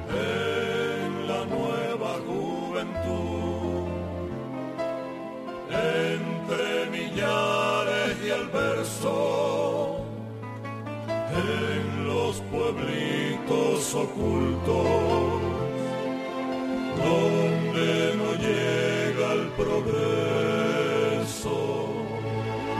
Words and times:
en 0.09 1.27
la 1.27 1.41
nueva 1.45 2.11
juventud, 2.27 3.87
entre 5.71 6.89
millares 6.91 8.17
y 8.25 8.29
el 8.29 8.47
verso, 8.49 10.03
en 11.33 12.07
los 12.07 12.41
pueblitos 12.51 13.95
ocultos 13.95 15.39
llega 18.53 19.33
el 19.33 19.47
progreso. 19.61 21.57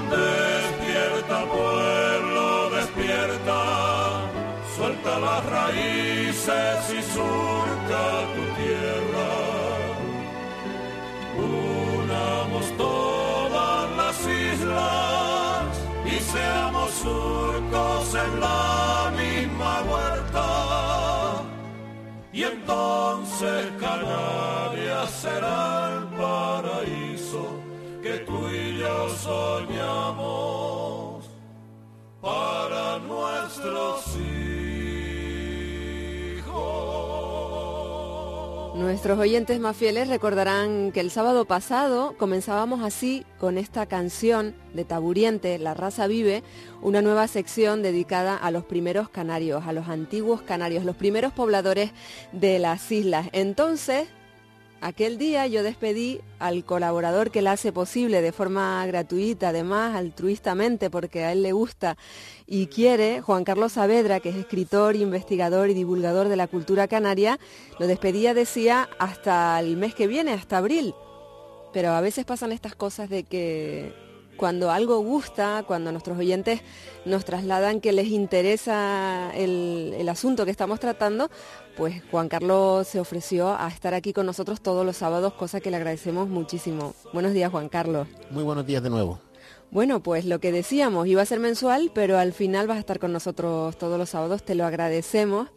Despierta 0.09 1.37
pueblo, 1.45 2.69
despierta, 2.77 3.59
suelta 4.75 5.11
las 5.19 5.41
raíces 5.45 6.79
y 6.97 7.01
surca 7.15 8.03
tu 8.35 8.43
tierra. 8.59 9.31
Unamos 11.37 12.65
todas 12.77 13.81
las 13.99 14.17
islas 14.51 15.69
y 16.05 16.15
seamos 16.31 16.89
surcos 16.91 18.15
en 18.15 18.31
la 18.39 18.68
Y 22.39 22.43
entonces 22.43 23.65
Canarias 23.81 25.11
será 25.11 25.97
el 25.97 26.05
paraíso 26.17 27.45
que 28.01 28.19
tú 28.19 28.47
y 28.47 28.77
yo 28.77 29.09
soñamos 29.09 29.69
para 32.21 32.99
nuestros 32.99 34.15
hijos. 34.15 34.48
Nuestros 38.79 39.19
oyentes 39.19 39.59
más 39.59 39.75
fieles 39.75 40.07
recordarán 40.07 40.93
que 40.93 41.01
el 41.01 41.11
sábado 41.11 41.43
pasado 41.43 42.15
comenzábamos 42.17 42.81
así 42.81 43.25
con 43.37 43.57
esta 43.57 43.87
canción 43.87 44.55
de 44.73 44.85
Taburiente, 44.85 45.59
La 45.59 45.73
raza 45.73 46.07
vive, 46.07 46.43
una 46.81 47.01
nueva 47.01 47.27
sección 47.27 47.83
dedicada 47.83 48.37
a 48.37 48.51
los 48.51 48.63
primeros 48.63 49.09
canarios, 49.09 49.67
a 49.67 49.73
los 49.73 49.89
antiguos 49.89 50.41
canarios, 50.41 50.85
los 50.85 50.95
primeros 50.95 51.33
pobladores 51.33 51.91
de 52.31 52.57
las 52.57 52.89
islas. 52.89 53.27
Entonces, 53.33 54.07
aquel 54.81 55.17
día 55.17 55.47
yo 55.47 55.63
despedí 55.63 56.21
al 56.39 56.63
colaborador 56.63 57.31
que 57.31 57.41
la 57.41 57.53
hace 57.53 57.71
posible 57.71 58.21
de 58.21 58.31
forma 58.31 58.85
gratuita, 58.85 59.49
además 59.49 59.95
altruistamente, 59.95 60.89
porque 60.89 61.23
a 61.23 61.31
él 61.31 61.43
le 61.43 61.51
gusta 61.51 61.97
y 62.47 62.67
quiere, 62.67 63.21
Juan 63.21 63.43
Carlos 63.43 63.73
Saavedra, 63.73 64.19
que 64.19 64.29
es 64.29 64.35
escritor, 64.35 64.95
investigador 64.95 65.69
y 65.69 65.73
divulgador 65.73 66.29
de 66.29 66.35
la 66.35 66.47
cultura 66.47 66.87
canaria, 66.87 67.39
lo 67.79 67.87
despedía, 67.87 68.33
decía, 68.33 68.89
hasta 68.99 69.59
el 69.59 69.77
mes 69.77 69.93
que 69.93 70.07
viene, 70.07 70.33
hasta 70.33 70.57
abril. 70.57 70.93
Pero 71.73 71.91
a 71.91 72.01
veces 72.01 72.25
pasan 72.25 72.51
estas 72.51 72.75
cosas 72.75 73.09
de 73.09 73.23
que 73.23 74.08
cuando 74.39 74.71
algo 74.71 74.99
gusta, 74.99 75.63
cuando 75.67 75.91
nuestros 75.91 76.17
oyentes 76.17 76.61
nos 77.05 77.25
trasladan 77.25 77.81
que 77.81 77.91
les 77.91 78.07
interesa 78.07 79.31
el, 79.35 79.93
el, 79.97 80.07
asunto 80.07 80.45
que 80.45 80.51
estamos 80.51 80.79
tratando, 80.79 81.29
pues 81.75 82.01
Juan 82.09 82.29
Carlos 82.29 82.87
se 82.87 83.01
ofreció 83.01 83.49
a 83.49 83.67
estar 83.67 83.93
aquí 83.93 84.13
con 84.13 84.25
nosotros 84.25 84.61
todos 84.61 84.85
los 84.85 84.95
sábados, 84.95 85.33
cosa 85.33 85.59
que 85.59 85.69
le 85.69 85.77
agradecemos 85.77 86.29
muchísimo. 86.29 86.95
Buenos 87.11 87.33
días, 87.33 87.51
Juan 87.51 87.67
Carlos. 87.67 88.07
Muy 88.31 88.43
buenos 88.43 88.65
días 88.65 88.81
de 88.81 88.89
nuevo. 88.89 89.19
Bueno, 89.71 90.01
pues 90.01 90.25
lo 90.25 90.39
que 90.39 90.51
decíamos, 90.53 91.05
iba 91.07 91.21
a 91.21 91.25
ser 91.25 91.39
mensual, 91.39 91.91
pero 91.93 92.17
al 92.17 92.31
final 92.31 92.65
vas 92.65 92.77
a 92.77 92.79
estar 92.79 92.97
con 92.97 93.11
nosotros 93.11 93.77
todos 93.77 93.99
los 93.99 94.09
sábados, 94.09 94.43
te 94.43 94.55
lo 94.55 94.65
agradecemos. 94.65 95.49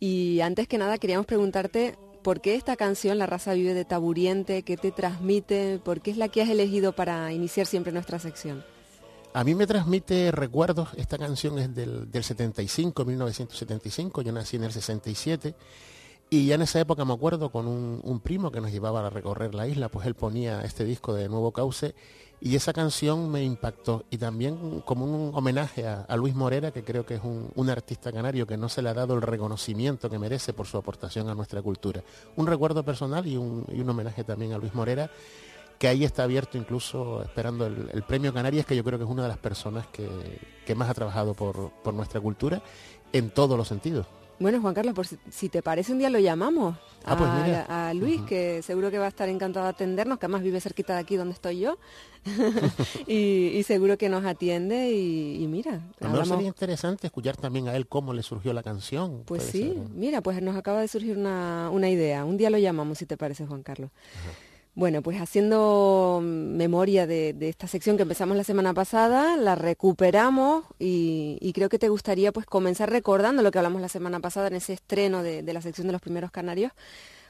Y 0.00 0.40
antes 0.40 0.66
que 0.66 0.78
nada 0.78 0.98
queríamos 0.98 1.26
preguntarte 1.26 1.96
¿Por 2.24 2.40
qué 2.40 2.54
esta 2.54 2.74
canción, 2.76 3.18
La 3.18 3.26
raza 3.26 3.52
vive 3.52 3.74
de 3.74 3.84
Taburiente, 3.84 4.62
qué 4.62 4.78
te 4.78 4.90
transmite? 4.90 5.78
¿Por 5.84 6.00
qué 6.00 6.10
es 6.10 6.16
la 6.16 6.28
que 6.28 6.40
has 6.40 6.48
elegido 6.48 6.92
para 6.92 7.30
iniciar 7.34 7.66
siempre 7.66 7.92
nuestra 7.92 8.18
sección? 8.18 8.64
A 9.34 9.44
mí 9.44 9.54
me 9.54 9.66
transmite 9.66 10.32
recuerdos, 10.32 10.88
esta 10.96 11.18
canción 11.18 11.58
es 11.58 11.74
del, 11.74 12.10
del 12.10 12.24
75, 12.24 13.04
1975, 13.04 14.22
yo 14.22 14.32
nací 14.32 14.56
en 14.56 14.64
el 14.64 14.72
67, 14.72 15.54
y 16.30 16.46
ya 16.46 16.54
en 16.54 16.62
esa 16.62 16.80
época 16.80 17.04
me 17.04 17.12
acuerdo 17.12 17.50
con 17.50 17.68
un, 17.68 18.00
un, 18.02 18.20
primo 18.20 18.50
que 18.50 18.62
nos 18.62 18.72
llevaba 18.72 19.06
a 19.06 19.10
recorrer 19.10 19.54
la 19.54 19.68
isla, 19.68 19.90
pues 19.90 20.06
él 20.06 20.14
ponía 20.14 20.62
este 20.62 20.86
disco 20.86 21.12
de 21.12 21.28
Nuevo 21.28 21.52
Cauce, 21.52 21.94
y 22.44 22.56
esa 22.56 22.74
canción 22.74 23.30
me 23.30 23.42
impactó, 23.42 24.04
y 24.10 24.18
también 24.18 24.82
como 24.84 25.06
un 25.06 25.34
homenaje 25.34 25.86
a, 25.86 26.14
Luis 26.14 26.34
Morera, 26.34 26.72
que 26.72 26.84
creo 26.84 27.06
que 27.06 27.14
es 27.14 27.22
un, 27.24 27.70
artista 27.70 28.12
canario 28.12 28.46
que 28.46 28.58
no 28.58 28.68
se 28.68 28.82
le 28.82 28.90
ha 28.90 28.94
dado 28.94 29.14
el 29.14 29.22
reconocimiento 29.22 30.10
que 30.10 30.18
merece 30.18 30.52
por 30.52 30.66
su 30.66 30.76
aportación 30.76 31.30
a 31.30 31.34
nuestra 31.34 31.62
cultura. 31.62 32.04
Un 32.36 32.46
recuerdo 32.46 32.84
personal 32.84 33.26
y 33.26 33.38
un, 33.38 33.88
homenaje 33.88 34.24
también 34.24 34.52
a 34.52 34.58
Luis 34.58 34.74
Morera, 34.74 35.10
que 35.78 35.88
ahí 35.88 36.04
está 36.04 36.24
abierto 36.24 36.58
incluso 36.58 37.22
esperando 37.22 37.64
el, 37.64 38.02
premio 38.02 38.34
Canarias, 38.34 38.66
que 38.66 38.76
yo 38.76 38.84
creo 38.84 38.98
que 38.98 39.06
es 39.06 39.10
una 39.10 39.22
de 39.22 39.28
las 39.28 39.38
personas 39.38 39.86
que, 39.86 40.74
más 40.74 40.90
ha 40.90 40.94
trabajado 40.94 41.32
por, 41.32 41.94
nuestra 41.94 42.20
cultura 42.20 42.60
en 43.14 43.30
todos 43.30 43.56
los 43.56 43.68
sentidos. 43.68 44.06
Bueno, 44.38 44.60
Juan 44.60 44.74
Carlos, 44.74 44.94
por 44.94 45.06
si, 45.06 45.16
si 45.30 45.48
te 45.48 45.62
parece 45.62 45.92
un 45.92 45.98
día 45.98 46.10
lo 46.10 46.18
llamamos 46.18 46.76
ah, 47.04 47.12
a, 47.12 47.16
pues 47.16 47.30
a, 47.68 47.94
Luis, 47.94 48.20
uh 48.20 48.24
-huh. 48.24 48.26
que 48.26 48.62
seguro 48.62 48.90
que 48.90 48.98
va 48.98 49.06
a 49.06 49.08
estar 49.08 49.28
encantado 49.28 49.64
de 49.64 49.70
atendernos, 49.70 50.18
que 50.18 50.26
además 50.26 50.42
vive 50.42 50.60
cerquita 50.60 50.94
de 50.94 51.00
aquí 51.00 51.16
donde 51.16 51.34
estoy 51.34 51.60
yo, 51.60 51.78
y, 53.06 53.52
y, 53.54 53.62
seguro 53.62 53.96
que 53.96 54.08
nos 54.08 54.24
atiende 54.24 54.90
y, 54.90 55.42
y 55.42 55.46
mira. 55.46 55.80
A 56.00 56.06
hablamos... 56.06 56.28
sería 56.28 56.48
interesante 56.48 57.06
escuchar 57.06 57.36
también 57.36 57.68
a 57.68 57.76
él 57.76 57.86
cómo 57.86 58.12
le 58.12 58.22
surgió 58.22 58.52
la 58.52 58.62
canción. 58.62 59.22
Pues 59.24 59.44
sí, 59.44 59.72
ser... 59.74 59.90
mira, 59.94 60.20
pues 60.20 60.42
nos 60.42 60.56
acaba 60.56 60.80
de 60.80 60.88
surgir 60.88 61.16
una, 61.16 61.68
una, 61.70 61.88
idea. 61.88 62.24
Un 62.24 62.36
día 62.36 62.50
lo 62.50 62.58
llamamos, 62.58 62.98
si 62.98 63.06
te 63.06 63.16
parece, 63.16 63.46
Juan 63.46 63.62
Carlos. 63.62 63.90
Uh 63.90 64.28
-huh. 64.28 64.53
Bueno, 64.76 65.02
pues 65.02 65.20
haciendo 65.20 66.20
memoria 66.20 67.06
de, 67.06 67.36
esta 67.40 67.68
sección 67.68 67.96
que 67.96 68.02
empezamos 68.02 68.36
la 68.36 68.42
semana 68.42 68.74
pasada, 68.74 69.36
la 69.36 69.54
recuperamos 69.54 70.64
y, 70.80 71.52
creo 71.54 71.68
que 71.68 71.78
te 71.78 71.88
gustaría 71.88 72.32
pues 72.32 72.44
comenzar 72.44 72.90
recordando 72.90 73.42
lo 73.42 73.52
que 73.52 73.58
hablamos 73.58 73.80
la 73.80 73.88
semana 73.88 74.18
pasada 74.18 74.48
en 74.48 74.56
ese 74.56 74.72
estreno 74.72 75.22
de, 75.22 75.44
la 75.44 75.62
sección 75.62 75.86
de 75.86 75.92
los 75.92 76.02
primeros 76.02 76.32
canarios, 76.32 76.72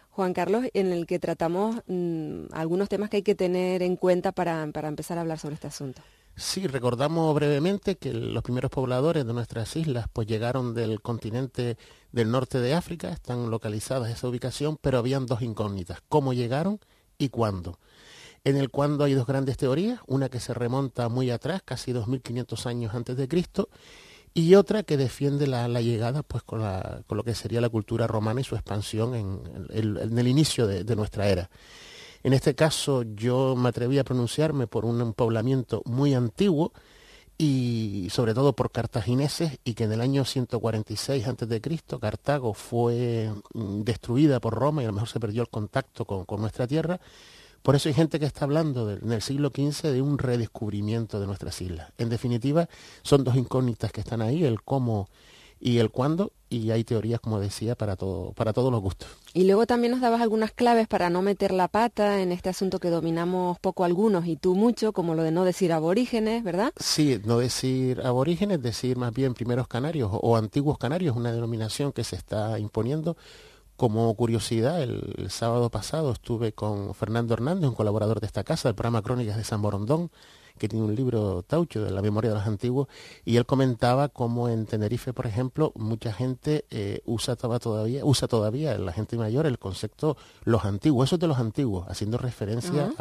Juan 0.08 0.32
Carlos, 0.32 0.64
en 0.72 0.90
el 0.92 1.06
que 1.06 1.18
tratamos 1.18 1.82
mmm, 1.86 2.46
algunos 2.52 2.88
temas 2.88 3.10
que 3.10 3.18
hay 3.18 3.22
que 3.22 3.34
tener 3.34 3.82
en 3.82 3.96
cuenta 3.96 4.32
para, 4.32 4.66
para 4.72 4.88
empezar 4.88 5.18
a 5.18 5.20
hablar 5.20 5.38
sobre 5.38 5.56
este 5.56 5.66
asunto. 5.66 6.00
Sí, 6.36 6.66
recordamos 6.66 7.34
brevemente 7.34 7.96
que 7.96 8.14
los 8.14 8.42
primeros 8.42 8.70
pobladores 8.70 9.26
de 9.26 9.34
nuestras 9.34 9.76
islas 9.76 10.06
pues 10.10 10.26
llegaron 10.26 10.72
del 10.72 11.02
continente 11.02 11.76
del 12.10 12.30
norte 12.30 12.58
de 12.60 12.72
África, 12.72 13.10
están 13.10 13.50
localizadas 13.50 14.10
esa 14.10 14.28
ubicación, 14.28 14.78
pero 14.80 14.96
habían 14.96 15.26
dos 15.26 15.42
incógnitas, 15.42 15.98
cómo 16.08 16.32
llegaron 16.32 16.80
y 17.24 17.28
cuándo. 17.28 17.78
En 18.44 18.56
el 18.56 18.70
cuándo 18.70 19.04
hay 19.04 19.14
dos 19.14 19.26
grandes 19.26 19.56
teorías, 19.56 20.00
una 20.06 20.28
que 20.28 20.38
se 20.38 20.54
remonta 20.54 21.08
muy 21.08 21.30
atrás, 21.30 21.62
casi 21.64 21.92
2500 21.92 22.66
años 22.66 22.94
antes 22.94 23.16
de 23.16 23.26
Cristo, 23.26 23.68
y 24.34 24.56
otra 24.56 24.82
que 24.82 24.96
defiende 24.96 25.46
la, 25.46 25.68
llegada 25.80 26.22
pues 26.22 26.42
con, 26.42 26.60
lo 26.60 27.24
que 27.24 27.34
sería 27.34 27.60
la 27.60 27.68
cultura 27.68 28.06
romana 28.06 28.40
y 28.40 28.44
su 28.44 28.56
expansión 28.56 29.14
en 29.14 30.18
el 30.18 30.28
inicio 30.28 30.66
de, 30.66 30.84
de, 30.84 30.96
nuestra 30.96 31.28
era. 31.28 31.50
En 32.24 32.32
este 32.32 32.54
caso 32.54 33.02
yo 33.02 33.54
me 33.56 33.68
atreví 33.68 33.98
a 33.98 34.04
pronunciarme 34.04 34.66
por 34.66 34.84
un 34.84 35.12
poblamiento 35.14 35.82
muy 35.84 36.14
antiguo 36.14 36.72
y 37.36 38.08
sobre 38.10 38.34
todo 38.34 38.52
por 38.54 38.70
cartagineses 38.70 39.58
y 39.64 39.74
que 39.74 39.84
en 39.84 39.92
el 39.92 40.00
año 40.00 40.24
146 40.24 41.26
a.C. 41.26 41.60
Cartago 42.00 42.54
fue 42.54 43.32
mm, 43.54 43.82
destruida 43.82 44.40
por 44.40 44.54
Roma 44.54 44.82
y 44.82 44.84
a 44.84 44.88
lo 44.88 44.94
mejor 44.94 45.08
se 45.08 45.20
perdió 45.20 45.42
el 45.42 45.48
contacto 45.48 46.04
con, 46.04 46.40
nuestra 46.40 46.66
tierra. 46.66 47.00
Por 47.62 47.74
eso 47.74 47.88
hay 47.88 47.94
gente 47.94 48.20
que 48.20 48.26
está 48.26 48.44
hablando 48.44 48.92
en 48.92 49.10
el 49.10 49.22
siglo 49.22 49.48
XV 49.48 49.90
de 49.90 50.02
un 50.02 50.18
redescubrimiento 50.18 51.18
de 51.18 51.26
nuestras 51.26 51.60
islas. 51.62 51.92
En 51.98 52.10
definitiva, 52.10 52.68
son 53.02 53.24
dos 53.24 53.36
incógnitas 53.36 53.90
que 53.90 54.02
están 54.02 54.20
ahí, 54.20 54.44
el 54.44 54.62
cómo 54.62 55.08
y 55.64 55.78
el 55.78 55.90
cuándo, 55.90 56.30
y 56.50 56.72
hay 56.72 56.84
teorías, 56.84 57.20
como 57.20 57.40
decía, 57.40 57.74
para, 57.74 57.96
todo, 57.96 58.32
para 58.34 58.52
todos 58.52 58.70
los 58.70 58.82
gustos. 58.82 59.08
Y 59.32 59.44
luego 59.44 59.66
también 59.66 59.92
nos 59.92 60.02
dabas 60.02 60.20
algunas 60.20 60.52
claves 60.52 60.86
para 60.86 61.08
no 61.08 61.22
meter 61.22 61.52
la 61.52 61.68
pata 61.68 62.20
en 62.20 62.32
este 62.32 62.50
asunto 62.50 62.78
que 62.78 62.90
dominamos 62.90 63.58
poco 63.60 63.84
algunos 63.84 64.26
y 64.26 64.36
tú 64.36 64.54
mucho, 64.54 64.92
como 64.92 65.14
lo 65.14 65.22
de 65.22 65.30
no 65.30 65.42
decir 65.46 65.72
aborígenes, 65.72 66.44
¿verdad? 66.44 66.70
Sí, 66.76 67.18
no 67.24 67.38
decir 67.38 68.02
aborígenes, 68.04 68.60
decir 68.60 68.98
más 68.98 69.14
bien 69.14 69.32
primeros 69.32 69.66
canarios 69.66 70.10
o, 70.12 70.36
antiguos 70.36 70.76
canarios, 70.76 71.16
una 71.16 71.32
denominación 71.32 71.92
que 71.92 72.04
se 72.04 72.16
está 72.16 72.58
imponiendo. 72.58 73.16
Como 73.76 74.14
curiosidad, 74.14 74.82
el, 74.82 75.14
el, 75.16 75.30
sábado 75.30 75.70
pasado 75.70 76.12
estuve 76.12 76.52
con 76.52 76.94
Fernando 76.94 77.32
Hernández, 77.32 77.70
un 77.70 77.74
colaborador 77.74 78.20
de 78.20 78.26
esta 78.26 78.44
casa, 78.44 78.68
del 78.68 78.76
programa 78.76 79.00
Crónicas 79.00 79.38
de 79.38 79.44
San 79.44 79.62
Borondón, 79.62 80.10
que 80.58 80.68
tiene 80.68 80.84
un 80.84 80.94
libro 80.94 81.42
Taucho 81.42 81.82
de 81.82 81.90
la 81.90 82.02
memoria 82.02 82.30
de 82.30 82.36
los 82.36 82.46
antiguos, 82.46 82.88
y 83.24 83.36
él 83.36 83.46
comentaba 83.46 84.08
cómo 84.08 84.48
en 84.48 84.66
Tenerife, 84.66 85.12
por 85.12 85.26
ejemplo, 85.26 85.72
mucha 85.74 86.12
gente 86.12 86.64
eh, 86.70 87.00
usa 87.04 87.36
todavía, 87.36 88.04
usa 88.04 88.28
todavía, 88.28 88.78
la 88.78 88.92
gente 88.92 89.16
mayor, 89.16 89.46
el 89.46 89.58
concepto 89.58 90.16
los 90.44 90.64
antiguos, 90.64 91.08
eso 91.08 91.16
es 91.16 91.20
de 91.20 91.28
los 91.28 91.38
antiguos, 91.38 91.86
haciendo 91.88 92.18
referencia 92.18 92.92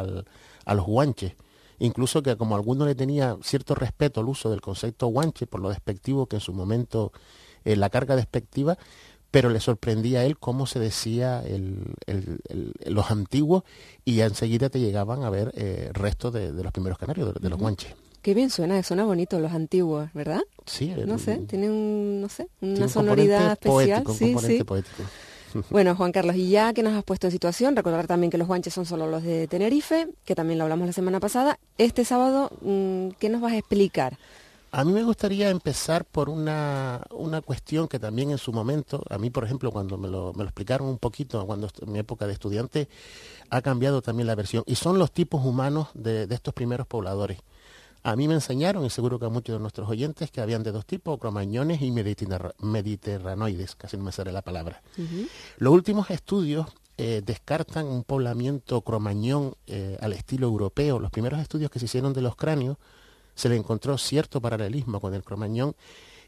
a 0.65 0.73
los 0.73 0.85
guanches. 0.85 1.33
Incluso 1.79 2.21
que 2.23 2.37
como 2.37 2.55
alguno 2.55 2.85
le 2.85 2.95
tenía 2.95 3.37
cierto 3.41 3.75
respeto 3.75 4.21
al 4.21 4.29
uso 4.29 4.49
del 4.49 4.61
concepto 4.61 5.07
guanche, 5.07 5.47
por 5.47 5.59
lo 5.59 5.69
despectivo 5.69 6.27
que 6.27 6.37
en 6.37 6.41
su 6.41 6.53
momento 6.53 7.11
eh, 7.65 7.75
la 7.75 7.89
carga 7.89 8.15
despectiva, 8.15 8.77
pero 9.33 9.49
le 9.49 9.59
sorprendía 9.59 10.19
a 10.19 10.25
él 10.25 10.37
cómo 10.37 10.67
se 10.67 10.77
decía 10.77 11.43
los 12.85 13.09
antiguos 13.09 13.63
y 14.05 14.19
enseguida 14.19 14.69
te 14.69 14.79
llegaban 14.79 15.23
a 15.23 15.31
ver 15.31 15.51
eh, 15.57 15.89
restos 15.91 16.33
de, 16.33 16.51
los 16.51 16.71
primeros 16.71 16.99
canarios, 16.99 17.33
de, 17.33 17.49
los 17.49 17.57
guanches. 17.57 17.95
Qué 18.21 18.35
bien 18.35 18.51
suena, 18.51 18.83
suena 18.83 19.05
bonito 19.05 19.39
los 19.39 19.51
antiguos, 19.51 20.07
¿verdad? 20.13 20.41
Sí. 20.67 20.93
no 21.07 21.17
sé, 21.17 21.37
tiene 21.47 21.67
un, 21.67 22.21
no 22.21 22.29
sé, 22.29 22.47
una 22.61 22.87
sonoridad 22.87 23.53
especial. 23.53 24.03
sí, 24.15 24.35
sí. 24.39 24.63
Poético. 24.63 25.01
Bueno, 25.69 25.95
Juan 25.95 26.11
Carlos, 26.11 26.35
y 26.35 26.49
ya 26.49 26.73
que 26.73 26.81
nos 26.81 26.93
has 26.93 27.03
puesto 27.03 27.27
en 27.27 27.31
situación, 27.31 27.75
recordar 27.75 28.07
también 28.07 28.31
que 28.31 28.39
los 28.39 28.47
guanches 28.47 28.73
son 28.73 28.87
solo 28.87 29.05
los 29.05 29.21
de 29.21 29.47
Tenerife, 29.47 30.07
que 30.25 30.33
también 30.33 30.57
lo 30.57 30.63
hablamos 30.63 30.87
la 30.87 30.93
semana 30.93 31.19
pasada. 31.19 31.59
Este 31.77 32.05
sábado, 32.05 32.49
mm, 32.61 33.09
¿qué 33.19 33.29
nos 33.29 33.39
vas 33.39 33.53
a 33.53 33.57
explicar? 33.57 34.17
A 34.75 34.83
mí 34.83 34.91
me 34.91 35.03
gustaría 35.03 35.51
empezar 35.51 36.03
por 36.03 36.29
una, 36.29 36.99
cuestión 37.45 37.87
que 37.87 37.99
también 37.99 38.31
en 38.31 38.39
su 38.39 38.51
momento, 38.51 39.03
a 39.07 39.19
mí 39.19 39.29
por 39.29 39.43
ejemplo 39.43 39.71
cuando 39.71 39.99
me 39.99 40.07
lo, 40.07 40.31
explicaron 40.41 40.87
un 40.87 40.97
poquito, 40.97 41.45
cuando 41.45 41.69
en 41.79 41.91
mi 41.91 41.99
época 41.99 42.25
de 42.25 42.33
estudiante, 42.33 42.89
ha 43.51 43.61
cambiado 43.61 44.01
también 44.01 44.25
la 44.25 44.33
versión. 44.33 44.63
Y 44.65 44.73
son 44.73 44.97
los 44.97 45.11
tipos 45.11 45.45
humanos 45.45 45.89
de, 45.93 46.23
estos 46.23 46.55
primeros 46.55 46.87
pobladores. 46.87 47.37
A 48.01 48.15
mí 48.15 48.27
me 48.27 48.33
enseñaron, 48.33 48.83
y 48.83 48.89
seguro 48.89 49.19
que 49.19 49.27
a 49.27 49.29
muchos 49.29 49.53
de 49.53 49.59
nuestros 49.59 49.87
oyentes, 49.87 50.31
que 50.31 50.41
habían 50.41 50.63
de 50.63 50.71
dos 50.71 50.87
tipos, 50.87 51.19
cromañones 51.19 51.83
y 51.83 51.91
mediterranoides, 51.91 53.75
casi 53.75 53.95
no 53.95 54.05
me 54.05 54.11
sale 54.11 54.31
la 54.31 54.41
palabra. 54.41 54.81
Los 55.59 55.71
últimos 55.71 56.09
estudios 56.09 56.65
eh, 56.97 57.21
descartan 57.23 57.85
un 57.85 58.03
poblamiento 58.03 58.81
cromañón 58.81 59.53
eh, 59.67 59.99
al 60.01 60.13
estilo 60.13 60.47
europeo. 60.47 60.97
Los 60.97 61.11
primeros 61.11 61.39
estudios 61.39 61.69
que 61.69 61.77
se 61.77 61.85
hicieron 61.85 62.13
de 62.13 62.23
los 62.23 62.35
cráneos 62.35 62.77
se 63.35 63.49
le 63.49 63.55
encontró 63.55 63.97
cierto 63.97 64.41
paralelismo 64.41 64.99
con 64.99 65.13
el 65.13 65.23
cromañón 65.23 65.75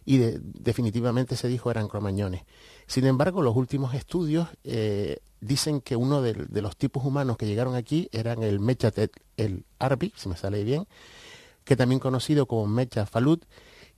y 0.05 0.17
definitivamente 0.17 1.35
se 1.35 1.47
dijo 1.47 1.71
eran 1.71 1.87
cromañones. 1.87 2.43
Sin 2.85 3.05
embargo, 3.05 3.41
los 3.41 3.55
últimos 3.55 3.95
estudios 3.95 4.47
eh, 4.63 5.19
dicen 5.41 5.81
que 5.81 5.95
uno 5.95 6.21
de, 6.21 6.33
los 6.61 6.77
tipos 6.77 7.03
humanos 7.03 7.37
que 7.37 7.47
llegaron 7.47 7.75
aquí 7.75 8.07
eran 8.11 8.43
el 8.43 8.59
Mechatet, 8.59 9.11
el 9.37 9.65
Arbi, 9.79 10.13
si 10.15 10.29
me 10.29 10.37
sale 10.37 10.63
bien, 10.63 10.87
que 11.63 11.75
también 11.75 11.99
conocido 11.99 12.45
como 12.45 12.67
Mecha 12.67 13.07
Falut, 13.07 13.43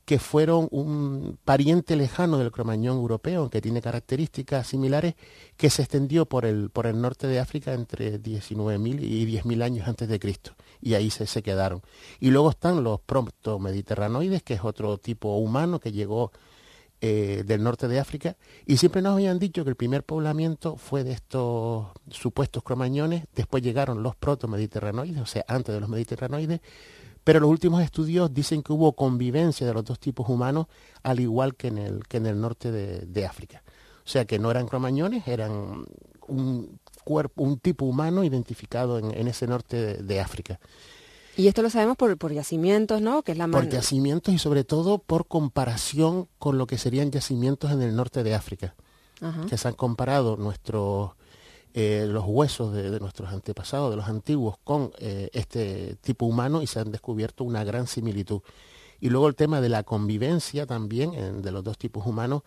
que 0.08 0.20
fueron 0.20 0.70
un 0.72 1.38
pariente 1.44 1.98
lejano 1.98 2.38
del 2.38 2.54
cromañón 2.54 2.96
europeo, 2.96 3.50
que 3.50 3.60
tiene 3.60 3.82
características 3.82 4.66
similares, 4.66 5.16
que 5.58 5.70
se 5.70 5.82
extendió 5.82 6.26
por 6.26 6.46
el, 6.46 6.70
por 6.70 6.88
el 6.88 7.02
norte 7.02 7.28
de 7.28 7.42
África 7.42 7.74
entre 7.74 8.18
19.000 8.18 9.04
y 9.04 9.26
10.000 9.26 9.64
años 9.64 9.86
antes 9.86 10.08
de 10.08 10.18
Cristo, 10.18 10.56
y 10.80 10.94
ahí 10.94 11.10
se, 11.10 11.28
se 11.28 11.44
quedaron. 11.44 11.82
Y 12.22 12.30
luego 12.30 12.52
están 12.52 12.86
los 12.86 13.02
proto-mediterranoides, 13.02 14.44
que 14.44 14.54
es 14.54 14.64
otro 14.64 14.98
tipo 14.98 15.36
humano 15.36 15.82
que 15.82 15.92
llegó 15.92 16.32
eh, 17.02 17.44
del 17.46 17.62
norte 17.62 17.90
de 17.90 18.00
África, 18.00 18.38
y 18.66 18.78
siempre 18.78 19.02
nos 19.02 19.12
habían 19.12 19.40
dicho 19.40 19.66
que 19.66 19.72
el 19.72 19.76
primer 19.76 20.06
poblamiento 20.06 20.78
fue 20.78 21.04
de 21.04 21.12
estos 21.12 21.88
supuestos 22.10 22.64
cromañones, 22.64 23.26
después 23.36 23.62
llegaron 23.62 24.04
los 24.04 24.16
proto-mediterranoides, 24.16 25.20
o 25.20 25.26
sea, 25.26 25.44
antes 25.50 25.76
de 25.76 25.82
los 25.82 25.90
mediterranoides, 25.90 26.62
pero 27.28 27.42
los 27.42 27.50
últimos 27.50 27.84
estudios 27.84 28.34
dicen 28.34 28.64
que 28.64 28.72
hubo 28.72 28.94
convivencia 28.94 29.68
de 29.68 29.74
los 29.74 29.84
dos 29.84 30.00
tipos 30.00 30.30
humanos, 30.30 30.68
al 31.04 31.20
igual 31.20 31.56
que 31.56 31.68
en 31.68 31.78
el, 31.78 32.08
que 32.08 32.16
en 32.16 32.26
el 32.26 32.40
norte 32.40 32.72
de, 32.72 33.26
África. 33.26 33.64
O 34.06 34.08
sea 34.08 34.24
que 34.24 34.40
no 34.40 34.50
eran 34.50 34.66
cromañones, 34.66 35.28
eran 35.28 35.84
un 36.30 36.80
cuerpo, 37.04 37.44
un 37.44 37.60
tipo 37.60 37.84
humano 37.84 38.24
identificado 38.24 38.98
en, 38.98 39.28
ese 39.28 39.46
norte 39.46 40.02
de, 40.02 40.20
África. 40.22 40.62
Y 41.36 41.50
esto 41.50 41.62
lo 41.62 41.70
sabemos 41.70 41.98
por, 41.98 42.18
por 42.18 42.32
yacimientos, 42.32 43.02
¿no? 43.02 43.24
Que 43.24 43.34
es 43.34 43.38
la 43.38 43.50
por 43.50 43.68
yacimientos 43.68 44.34
y 44.34 44.38
sobre 44.38 44.64
todo 44.64 44.98
por 44.98 45.28
comparación 45.28 46.30
con 46.40 46.58
lo 46.58 46.66
que 46.66 46.78
serían 46.78 47.12
yacimientos 47.12 47.74
en 47.74 47.82
el 47.82 47.94
norte 47.94 48.24
de 48.24 48.36
África. 48.36 48.74
Que 49.50 49.58
se 49.58 49.68
han 49.68 49.74
comparado 49.74 50.38
nuestros 50.38 51.12
eh, 51.80 52.08
los 52.08 52.24
huesos 52.26 52.74
de, 52.74 53.00
nuestros 53.00 53.32
antepasados, 53.32 53.92
de 53.92 53.98
los 53.98 54.08
antiguos, 54.08 54.58
con 54.64 54.92
eh, 54.98 55.30
este 55.32 55.96
tipo 56.02 56.26
humano 56.26 56.64
y 56.64 56.68
se 56.68 56.80
han 56.80 56.92
descubierto 56.92 57.44
una 57.44 57.64
gran 57.64 57.86
similitud. 57.86 58.42
Y 59.00 59.10
luego 59.10 59.28
el 59.28 59.36
tema 59.36 59.62
de 59.62 59.70
la 59.70 59.84
convivencia 59.84 60.66
también 60.66 61.44
de 61.44 61.52
los 61.52 61.64
dos 61.64 61.78
tipos 61.78 62.08
humanos 62.08 62.42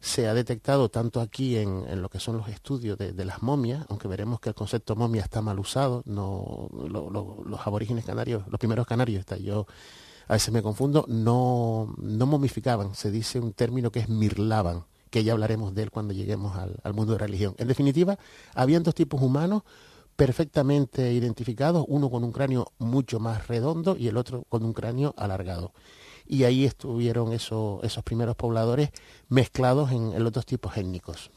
se 0.00 0.26
ha 0.26 0.34
detectado 0.34 0.88
tanto 0.88 1.20
aquí 1.20 1.56
en, 1.56 2.02
lo 2.02 2.08
que 2.08 2.18
son 2.18 2.36
los 2.36 2.48
estudios 2.48 2.98
de, 2.98 3.24
las 3.24 3.44
momias, 3.44 3.86
aunque 3.88 4.08
veremos 4.08 4.40
que 4.40 4.48
el 4.48 4.56
concepto 4.56 4.96
momia 4.96 5.22
está 5.22 5.40
mal 5.40 5.60
usado, 5.60 6.02
no, 6.04 6.68
los 6.74 7.64
aborígenes 7.64 8.04
canarios, 8.04 8.42
los 8.48 8.58
primeros 8.58 8.88
canarios, 8.88 9.20
está, 9.20 9.36
yo 9.36 9.68
a 10.26 10.32
veces 10.32 10.52
me 10.52 10.62
confundo, 10.62 11.04
no, 11.06 11.94
no 11.96 12.26
momificaban, 12.26 12.96
se 12.96 13.12
dice 13.12 13.38
un 13.38 13.52
término 13.52 13.92
que 13.92 14.00
es 14.00 14.08
mirlaban, 14.08 14.84
que 15.14 15.22
ya 15.22 15.32
hablaremos 15.32 15.72
de 15.76 15.84
él 15.84 15.92
cuando 15.92 16.12
lleguemos 16.12 16.56
al, 16.56 16.92
mundo 16.92 17.12
de 17.12 17.20
religión. 17.20 17.54
En 17.58 17.68
definitiva, 17.68 18.18
habían 18.52 18.82
dos 18.82 18.96
tipos 18.96 19.22
humanos 19.22 19.62
perfectamente 20.16 21.12
identificados, 21.12 21.84
uno 21.86 22.10
con 22.10 22.24
un 22.24 22.32
cráneo 22.32 22.72
mucho 22.78 23.20
más 23.20 23.46
redondo 23.46 23.96
y 23.96 24.08
el 24.08 24.16
otro 24.16 24.42
con 24.48 24.64
un 24.64 24.72
cráneo 24.72 25.14
alargado. 25.16 25.72
Y 26.26 26.42
ahí 26.42 26.64
estuvieron 26.64 27.32
esos, 27.32 27.84
esos 27.84 28.02
primeros 28.02 28.34
pobladores 28.34 28.90
mezclados 29.28 29.92
en, 29.92 30.20
los 30.20 30.32
dos 30.32 30.46
tipos 30.46 30.76
étnicos. 30.76 31.30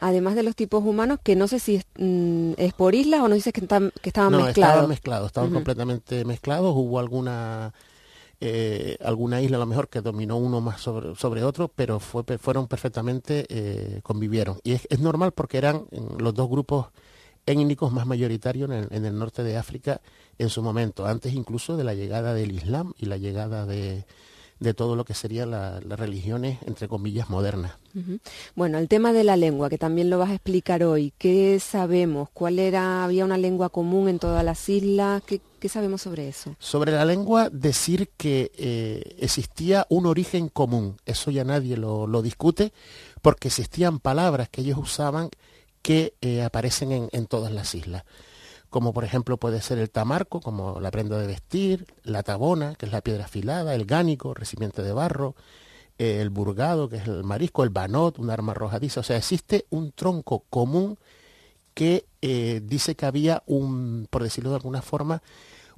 Además 0.00 0.34
de 0.34 0.42
los 0.42 0.56
tipos 0.56 0.82
humanos, 0.84 1.20
que 1.22 1.36
no 1.36 1.46
sé 1.46 1.60
si 1.60 1.76
es, 1.76 1.84
mm, 1.96 2.54
por 2.76 2.96
islas 2.96 3.20
o 3.20 3.28
no 3.28 3.36
dices 3.36 3.52
que, 3.52 3.60
estaban 3.60 3.92
mezclados. 4.02 4.32
No, 4.32 4.48
estaban 4.48 4.88
mezclados, 4.88 5.26
estaban 5.28 5.52
completamente 5.52 6.24
mezclados. 6.24 6.74
Hubo 6.74 6.98
alguna 6.98 7.72
eh, 8.44 8.96
alguna 9.04 9.40
isla 9.40 9.56
a 9.56 9.60
lo 9.60 9.66
mejor 9.66 9.88
que 9.88 10.00
dominó 10.00 10.36
uno 10.36 10.60
más 10.60 10.80
sobre, 10.80 11.14
sobre 11.14 11.44
otro, 11.44 11.68
pero 11.68 12.00
fue, 12.00 12.24
fueron 12.38 12.66
perfectamente, 12.66 13.46
eh, 13.48 14.00
convivieron. 14.02 14.58
Y 14.64 14.72
es, 14.72 14.98
normal 14.98 15.30
porque 15.30 15.58
eran 15.58 15.86
los 16.18 16.34
dos 16.34 16.50
grupos 16.50 16.88
étnicos 17.46 17.92
más 17.92 18.04
mayoritarios 18.04 18.68
en 18.68 19.04
el, 19.04 19.16
norte 19.16 19.44
de 19.44 19.56
África 19.56 20.00
en 20.38 20.48
su 20.48 20.60
momento, 20.60 21.06
antes 21.06 21.34
incluso 21.34 21.76
de 21.76 21.84
la 21.84 21.94
llegada 21.94 22.34
del 22.34 22.50
Islam 22.50 22.94
y 22.98 23.06
la 23.06 23.16
llegada 23.16 23.64
de, 23.64 24.06
de 24.62 24.74
todo 24.74 24.96
lo 24.96 25.04
que 25.04 25.14
serían 25.14 25.50
las 25.50 25.82
religiones, 25.98 26.58
entre 26.66 26.88
comillas, 26.88 27.28
modernas. 27.28 27.72
Bueno, 28.54 28.78
el 28.78 28.88
tema 28.88 29.12
de 29.12 29.24
la 29.24 29.36
lengua, 29.36 29.68
que 29.68 29.76
también 29.76 30.08
lo 30.08 30.18
vas 30.18 30.30
a 30.30 30.34
explicar 30.34 30.82
hoy. 30.84 31.12
¿Qué 31.18 31.58
sabemos? 31.60 32.28
¿Cuál 32.32 32.58
era? 32.58 33.04
¿Había 33.04 33.24
una 33.24 33.36
lengua 33.36 33.68
común 33.68 34.08
en 34.08 34.18
todas 34.18 34.44
las 34.44 34.68
islas? 34.68 35.22
¿Qué, 35.24 35.68
sabemos 35.68 36.02
sobre 36.02 36.28
eso? 36.28 36.56
Sobre 36.58 36.92
la 36.92 37.04
lengua, 37.04 37.50
decir 37.50 38.10
que 38.16 38.50
eh, 38.56 39.16
existía 39.18 39.86
un 39.90 40.06
origen 40.06 40.48
común. 40.48 40.96
Eso 41.06 41.30
ya 41.30 41.44
nadie 41.44 41.76
lo, 41.76 42.22
discute, 42.22 42.72
porque 43.20 43.48
existían 43.48 43.98
palabras 43.98 44.48
que 44.48 44.62
ellos 44.62 44.78
usaban 44.78 45.28
que 45.82 46.14
eh, 46.20 46.42
aparecen 46.42 46.92
en, 46.92 47.08
en 47.12 47.26
todas 47.26 47.52
las 47.52 47.74
islas 47.74 48.04
como 48.72 48.94
por 48.94 49.04
ejemplo 49.04 49.36
puede 49.36 49.60
ser 49.60 49.78
el 49.78 49.90
tamarco, 49.90 50.40
como 50.40 50.80
la 50.80 50.90
prenda 50.90 51.18
de 51.18 51.26
vestir, 51.26 51.86
la 52.04 52.22
tabona, 52.22 52.74
que 52.74 52.86
es 52.86 52.92
la 52.92 53.02
piedra 53.02 53.26
afilada, 53.26 53.74
el 53.74 53.84
gánico, 53.84 54.32
recipiente 54.32 54.82
de 54.82 54.92
barro, 54.92 55.36
el 55.98 56.30
burgado, 56.30 56.88
que 56.88 56.96
es 56.96 57.06
el 57.06 57.22
marisco, 57.22 57.64
el 57.64 57.68
banot, 57.68 58.18
un 58.18 58.30
arma 58.30 58.52
arrojadiza. 58.52 59.00
O 59.00 59.02
sea, 59.02 59.18
existe 59.18 59.66
un 59.68 59.92
tronco 59.92 60.44
común 60.48 60.98
que 61.74 62.06
eh, 62.22 62.62
dice 62.64 62.96
que 62.96 63.04
había 63.04 63.42
un, 63.44 64.08
por 64.10 64.22
decirlo 64.22 64.50
de 64.50 64.56
alguna 64.56 64.80
forma, 64.80 65.22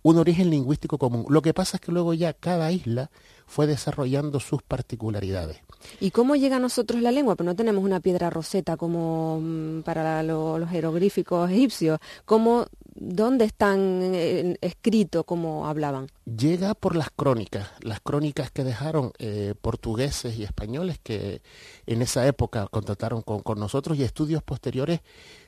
un 0.03 0.19
origen 0.19 0.51
lingüístico 0.51 0.97
común. 0.97 1.27
Lo 1.29 1.43
que 1.43 1.53
pasa 1.53 1.79
es 1.79 1.81
que 1.81 1.91
luego 1.91 2.15
ya 2.15 2.33
cada 2.33 2.71
isla 2.71 3.11
fue 3.47 3.67
desarrollando 3.67 4.39
sus 4.39 4.63
particularidades. 4.63 5.59
¿Y 6.01 6.11
cómo 6.11 6.37
llega 6.37 6.57
a 6.57 6.61
nosotros 6.61 7.01
la 7.01 7.11
lengua? 7.11 7.37
Pero 7.37 7.51
no 7.51 7.57
tenemos 7.57 7.83
una 7.83 8.01
piedra 8.01 8.31
roseta 8.31 8.77
como 8.77 9.41
mm, 9.41 9.83
para 9.83 10.23
los 10.23 10.69
jeroglíficos 10.69 11.51
egipcios. 11.51 11.99
¿Cómo, 12.25 12.67
¿Dónde 12.97 13.45
están 13.45 14.01
eh, 14.15 14.57
escritos 14.61 15.25
como 15.25 15.67
hablaban? 15.67 16.07
Llega 16.25 16.75
por 16.75 16.95
las 16.95 17.11
crónicas, 17.11 17.71
las 17.81 18.01
crónicas 18.01 18.53
que 18.53 18.63
dejaron 18.63 19.13
eh, 19.19 19.55
portugueses 19.61 20.39
y 20.39 20.45
españoles 20.45 21.01
que 21.03 21.43
en 21.87 22.03
esa 22.03 22.27
época 22.27 22.69
contactaron 22.71 23.23
con, 23.23 23.59
nosotros 23.59 23.99
y 23.99 24.05
estudios 24.05 24.43
posteriores 24.43 25.01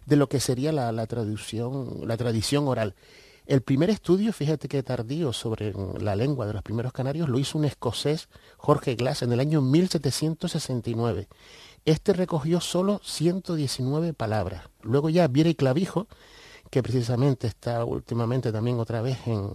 de 0.07 0.17
lo 0.17 0.29
que 0.29 0.41
sería 0.41 0.73
la, 0.73 0.91
la, 0.91 1.07
traducción, 1.07 2.00
la 2.07 2.17
tradición 2.17 2.67
oral. 2.67 2.95
El 3.47 3.62
primer 3.62 3.91
estudio, 3.91 4.33
fíjate 4.33 4.67
que 4.67 4.83
tardío, 4.83 5.33
sobre 5.33 5.73
la 6.00 6.17
lengua 6.17 6.47
de 6.47 6.53
los 6.53 6.62
primeros 6.62 6.93
canarios 6.93 7.29
lo 7.29 7.38
hizo 7.38 7.59
un 7.59 7.65
escocés, 7.65 8.29
Jorge 8.57 8.97
Glass, 8.97 9.23
en 9.23 9.33
el 9.33 9.38
año 9.38 9.61
1769. 9.61 11.29
Este 11.85 12.12
recogió 12.12 12.61
solo 12.61 13.00
119 13.05 14.15
palabras. 14.15 14.65
Luego 14.83 15.11
ya 15.11 15.29
Viera 15.29 15.49
y 15.49 15.55
Clavijo, 15.55 16.09
que 16.70 16.82
precisamente 16.82 17.46
está 17.46 17.85
últimamente 17.85 18.52
también 18.52 18.78
otra 18.78 19.02
vez 19.02 19.18
en, 19.26 19.50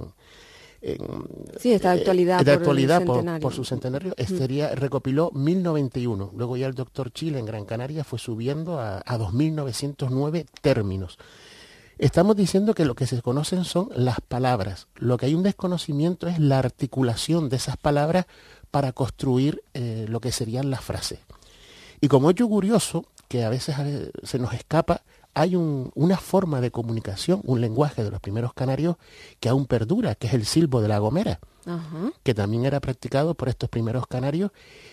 sí, 1.59 1.73
esta 1.73 1.91
actualidad, 1.91 2.39
por, 2.39 2.49
actualidad 2.49 3.39
por, 3.39 3.53
su 3.53 3.63
centenario, 3.63 4.13
este 4.17 4.75
recopiló 4.75 5.31
1091. 5.31 6.31
Luego 6.35 6.57
ya 6.57 6.67
el 6.67 6.73
doctor 6.73 7.11
Chile 7.11 7.39
en 7.39 7.45
Gran 7.45 7.65
Canaria 7.65 8.03
fue 8.03 8.19
subiendo 8.19 8.79
a, 8.79 9.01
a 9.05 9.17
2909 9.17 10.45
términos. 10.61 11.17
Estamos 11.99 12.35
diciendo 12.35 12.73
que 12.73 12.85
lo 12.85 12.95
que 12.95 13.05
se 13.05 13.21
conocen 13.21 13.63
son 13.63 13.89
las 13.95 14.19
palabras. 14.21 14.87
Lo 14.95 15.17
que 15.17 15.27
hay 15.27 15.35
un 15.35 15.43
desconocimiento 15.43 16.27
es 16.27 16.39
la 16.39 16.57
articulación 16.57 17.47
de 17.47 17.57
esas 17.57 17.77
palabras 17.77 18.25
para 18.71 18.91
construir 18.91 19.61
eh, 19.75 20.07
lo 20.09 20.19
que 20.19 20.31
serían 20.31 20.71
las 20.71 20.81
frases. 20.81 21.19
Y 21.99 22.07
como 22.07 22.31
hecho 22.31 22.47
curioso, 22.47 23.05
que 23.27 23.43
a 23.43 23.49
veces 23.49 23.75
se 24.23 24.39
nos 24.39 24.53
escapa, 24.53 25.03
hay 25.33 25.55
una 25.55 26.17
forma 26.17 26.61
de 26.61 26.71
comunicación, 26.71 27.41
un 27.43 27.61
lenguaje 27.61 28.03
de 28.03 28.11
los 28.11 28.19
primeros 28.19 28.53
canarios 28.53 28.97
que 29.39 29.49
aún 29.49 29.65
perdura, 29.65 30.15
que 30.15 30.27
es 30.27 30.33
el 30.33 30.45
silbo 30.45 30.81
de 30.81 30.87
la 30.87 30.99
gomera 30.99 31.39
que 32.23 32.33
también 32.33 32.65
era 32.65 32.79
practicado 32.79 33.35
por 33.35 33.49
estos 33.49 33.69
primeros 33.69 34.07
canarios, 34.07 34.51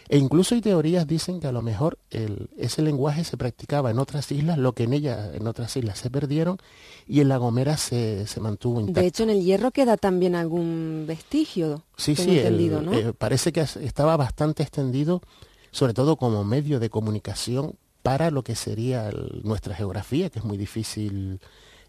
e 0.09 0.19
incluso 0.19 0.55
hay 0.55 0.61
teorías 0.61 1.07
dicen 1.07 1.41
que 1.41 1.47
a 1.47 1.53
lo 1.53 1.63
mejor 1.63 1.99
ese 2.11 2.83
lenguaje 2.83 3.25
se 3.25 3.37
practicaba 3.37 3.91
en 3.91 3.99
otras 3.99 4.31
islas, 4.33 4.59
lo 4.59 4.73
que 4.73 4.85
en 4.85 4.93
ellas, 4.93 5.35
en 5.35 5.47
otras 5.47 5.77
islas 5.77 5.99
se 5.99 6.11
perdieron, 6.11 6.59
y 7.07 7.21
en 7.21 7.29
La 7.29 7.39
Gomera 7.39 7.77
se, 7.77 8.27
mantuvo 8.41 8.81
intacto. 8.81 9.01
De 9.01 9.07
hecho, 9.07 9.23
en 9.23 9.31
el 9.31 9.43
hierro 9.43 9.71
queda 9.71 9.97
también 9.97 10.35
algún 10.35 11.05
vestigio. 11.07 11.85
Sí, 11.97 12.15
sí, 12.15 12.39
eh, 12.39 13.13
parece 13.17 13.53
que 13.53 13.61
estaba 13.61 14.17
bastante 14.17 14.63
extendido, 14.63 15.23
sobre 15.71 15.95
todo 15.95 16.17
como 16.17 16.45
medio 16.45 16.81
de 16.81 16.91
comunicación 16.91 17.77
para 18.09 18.31
lo 18.31 18.43
que 18.43 18.55
sería 18.55 19.11
nuestra 19.43 19.75
geografía, 19.75 20.31
que 20.31 20.39
es 20.39 20.45
muy 20.47 20.57
difícil 20.57 21.41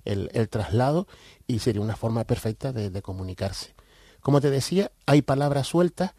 el, 0.04 0.50
traslado, 0.50 1.08
y 1.48 1.60
sería 1.60 1.82
una 1.82 1.96
forma 1.96 2.26
perfecta 2.26 2.74
de 2.74 3.02
comunicarse. 3.02 3.74
Como 4.20 4.42
te 4.42 4.50
decía, 4.50 4.92
hay 5.06 5.22
palabras 5.22 5.68
sueltas 5.68 6.14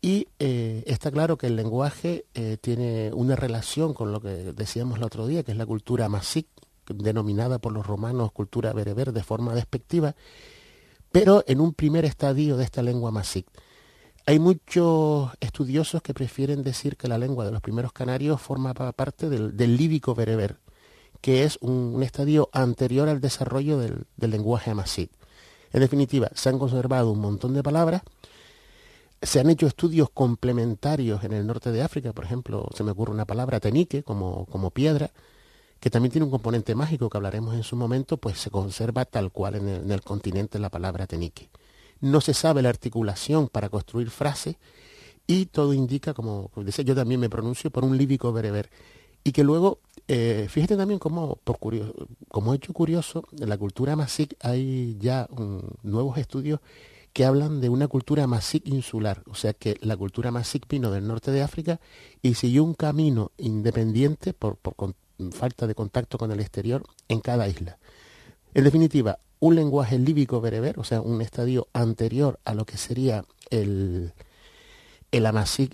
y 0.00 0.28
eh, 0.38 0.82
está 0.86 1.10
claro 1.10 1.36
que 1.38 1.46
el 1.46 1.56
lenguaje 1.56 2.26
eh, 2.34 2.56
tiene 2.60 3.10
una 3.14 3.36
relación 3.36 3.94
con 3.94 4.12
lo 4.12 4.20
que 4.20 4.28
decíamos 4.28 4.98
el 4.98 5.04
otro 5.04 5.26
día, 5.26 5.42
que 5.42 5.52
es 5.52 5.58
la 5.58 5.66
cultura 5.66 6.08
masic, 6.08 6.46
denominada 6.86 7.58
por 7.58 7.72
los 7.72 7.86
romanos 7.86 8.32
cultura 8.32 8.72
bereber 8.72 9.12
de 9.12 9.22
forma 9.22 9.54
despectiva, 9.54 10.14
pero 11.10 11.44
en 11.46 11.60
un 11.60 11.72
primer 11.72 12.04
estadio 12.04 12.56
de 12.56 12.64
esta 12.64 12.82
lengua 12.82 13.10
masic. 13.10 13.46
Hay 14.26 14.38
muchos 14.38 15.32
estudiosos 15.40 16.00
que 16.00 16.14
prefieren 16.14 16.62
decir 16.62 16.96
que 16.96 17.08
la 17.08 17.18
lengua 17.18 17.44
de 17.44 17.52
los 17.52 17.60
primeros 17.60 17.92
canarios 17.92 18.40
forma 18.40 18.72
parte 18.72 19.28
del, 19.28 19.76
líbico 19.76 20.14
bereber, 20.14 20.56
que 21.20 21.44
es 21.44 21.58
un, 21.60 22.02
estadio 22.02 22.48
anterior 22.54 23.10
al 23.10 23.20
desarrollo 23.20 23.76
del, 23.76 24.06
lenguaje 24.16 24.72
masic. 24.72 25.10
En 25.74 25.80
definitiva, 25.80 26.30
se 26.34 26.48
han 26.48 26.58
conservado 26.58 27.10
un 27.10 27.20
montón 27.20 27.52
de 27.52 27.62
palabras, 27.62 28.00
se 29.20 29.40
han 29.40 29.50
hecho 29.50 29.66
estudios 29.66 30.08
complementarios 30.08 31.22
en 31.24 31.34
el 31.34 31.46
norte 31.46 31.70
de 31.70 31.82
África, 31.82 32.14
por 32.14 32.24
ejemplo, 32.24 32.66
se 32.74 32.82
me 32.82 32.92
ocurre 32.92 33.12
una 33.12 33.26
palabra 33.26 33.60
tenique 33.60 34.02
como, 34.02 34.46
como 34.46 34.70
piedra, 34.70 35.10
que 35.80 35.90
también 35.90 36.12
tiene 36.12 36.24
un 36.24 36.30
componente 36.30 36.74
mágico 36.74 37.10
que 37.10 37.18
hablaremos 37.18 37.54
en 37.54 37.62
su 37.62 37.76
momento, 37.76 38.16
pues 38.16 38.38
se 38.38 38.50
conserva 38.50 39.04
tal 39.04 39.30
cual 39.32 39.56
en 39.56 39.68
el, 39.68 39.82
en 39.82 39.92
el 39.92 40.00
continente 40.00 40.58
la 40.58 40.70
palabra 40.70 41.06
tenique. 41.06 41.50
No 42.00 42.20
se 42.20 42.34
sabe 42.34 42.62
la 42.62 42.68
articulación 42.68 43.48
para 43.48 43.68
construir 43.68 44.10
frases 44.10 44.56
y 45.26 45.46
todo 45.46 45.72
indica, 45.72 46.14
como 46.14 46.50
decía, 46.56 46.84
yo 46.84 46.94
también 46.94 47.20
me 47.20 47.30
pronuncio 47.30 47.70
por 47.70 47.84
un 47.84 47.96
líbico 47.96 48.32
bereber 48.32 48.70
y 49.24 49.32
que 49.32 49.42
luego, 49.42 49.80
eh, 50.06 50.46
fíjate 50.50 50.76
también 50.76 50.98
como, 50.98 51.36
por 51.36 51.58
curioso, 51.58 51.94
como 52.28 52.52
hecho 52.52 52.74
curioso, 52.74 53.24
en 53.40 53.48
la 53.48 53.56
cultura 53.56 53.96
masic 53.96 54.36
hay 54.40 54.96
ya 55.00 55.26
nuevos 55.82 56.18
estudios 56.18 56.60
que 57.14 57.24
hablan 57.24 57.60
de 57.60 57.70
una 57.70 57.88
cultura 57.88 58.26
masic 58.26 58.66
insular, 58.66 59.22
o 59.26 59.34
sea 59.34 59.54
que 59.54 59.78
la 59.80 59.96
cultura 59.96 60.30
masic 60.30 60.68
vino 60.68 60.90
del 60.90 61.06
norte 61.06 61.30
de 61.30 61.42
África 61.42 61.80
y 62.20 62.34
siguió 62.34 62.64
un 62.64 62.74
camino 62.74 63.30
independiente 63.38 64.34
por, 64.34 64.58
falta 65.32 65.66
de 65.66 65.74
contacto 65.74 66.18
con 66.18 66.30
el 66.32 66.40
exterior 66.40 66.84
en 67.08 67.20
cada 67.20 67.48
isla. 67.48 67.78
En 68.52 68.64
definitiva, 68.64 69.20
un 69.44 69.56
lenguaje 69.56 69.98
líbico 69.98 70.40
bereber, 70.40 70.78
o 70.78 70.84
sea, 70.84 71.02
un 71.02 71.20
estadio 71.20 71.68
anterior 71.74 72.40
a 72.46 72.54
lo 72.54 72.64
que 72.64 72.78
sería 72.78 73.26
el, 73.50 74.14
el 75.12 75.26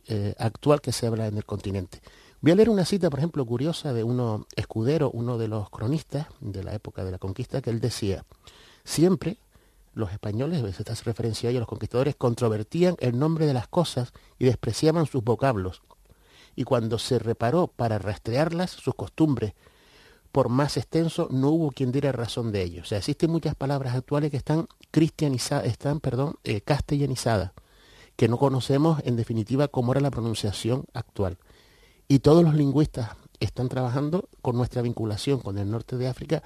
eh, 0.09 0.35
actual 0.39 0.81
que 0.81 0.91
se 0.91 1.07
habla 1.07 1.29
en 1.29 1.37
el 1.37 1.45
continente. 1.45 2.01
Voy 2.41 2.51
a 2.51 2.57
leer 2.57 2.69
una 2.69 2.85
cita, 2.85 3.09
por 3.11 3.21
ejemplo, 3.21 3.47
curiosa 3.47 3.93
de 3.93 4.03
uno 4.03 4.45
escudero, 4.57 5.13
uno 5.13 5.39
de 5.39 5.47
los 5.47 5.71
cronistas 5.71 6.27
de 6.41 6.65
la 6.65 6.75
época 6.75 7.05
de 7.05 7.13
la 7.13 7.19
conquista, 7.19 7.63
que 7.63 7.71
él 7.71 7.79
decía, 7.79 8.25
siempre 8.83 9.39
los 9.95 10.11
españoles, 10.11 10.65
esta 10.65 10.95
referencia 11.05 11.51
a 11.51 11.53
los 11.53 11.69
conquistadores, 11.69 12.17
controvertían 12.17 12.97
el 12.99 13.21
nombre 13.21 13.47
de 13.47 13.55
las 13.55 13.69
cosas 13.69 14.13
y 14.41 14.47
despreciaban 14.47 15.07
sus 15.07 15.23
vocablos. 15.23 15.81
Y 16.57 16.65
cuando 16.65 16.99
se 16.99 17.21
reparó 17.21 17.69
para 17.69 18.01
rastrearlas, 18.01 18.73
sus 18.73 18.97
costumbres, 18.97 19.53
por 20.33 20.49
más 20.49 20.77
extenso, 20.77 21.29
no 21.31 21.51
hubo 21.51 21.71
quien 21.71 21.93
diera 21.93 22.13
razón 22.13 22.53
de 22.53 22.63
ello. 22.63 22.83
O 22.83 22.85
sea, 22.85 22.99
existen 22.99 23.31
muchas 23.31 23.55
palabras 23.55 23.95
actuales 23.95 24.31
que 24.31 24.37
están 24.37 24.69
cristianizadas, 24.91 25.67
están, 25.67 26.01
perdón, 26.01 26.37
eh, 26.45 26.61
castellanizadas, 26.61 27.53
que 28.17 28.29
no 28.29 28.39
conocemos 28.39 29.01
en 29.05 29.17
definitiva 29.17 29.69
cómo 29.69 29.93
era 29.93 30.01
la 30.01 30.11
pronunciación 30.11 30.85
actual. 30.95 31.39
Y 32.09 32.21
todos 32.21 32.45
los 32.45 32.55
lingüistas 32.55 33.11
están 33.41 33.69
trabajando 33.69 34.29
con 34.43 34.57
nuestra 34.57 34.83
vinculación 34.83 35.41
con 35.41 35.59
el 35.59 35.71
norte 35.71 35.97
de 35.97 36.09
África 36.09 36.43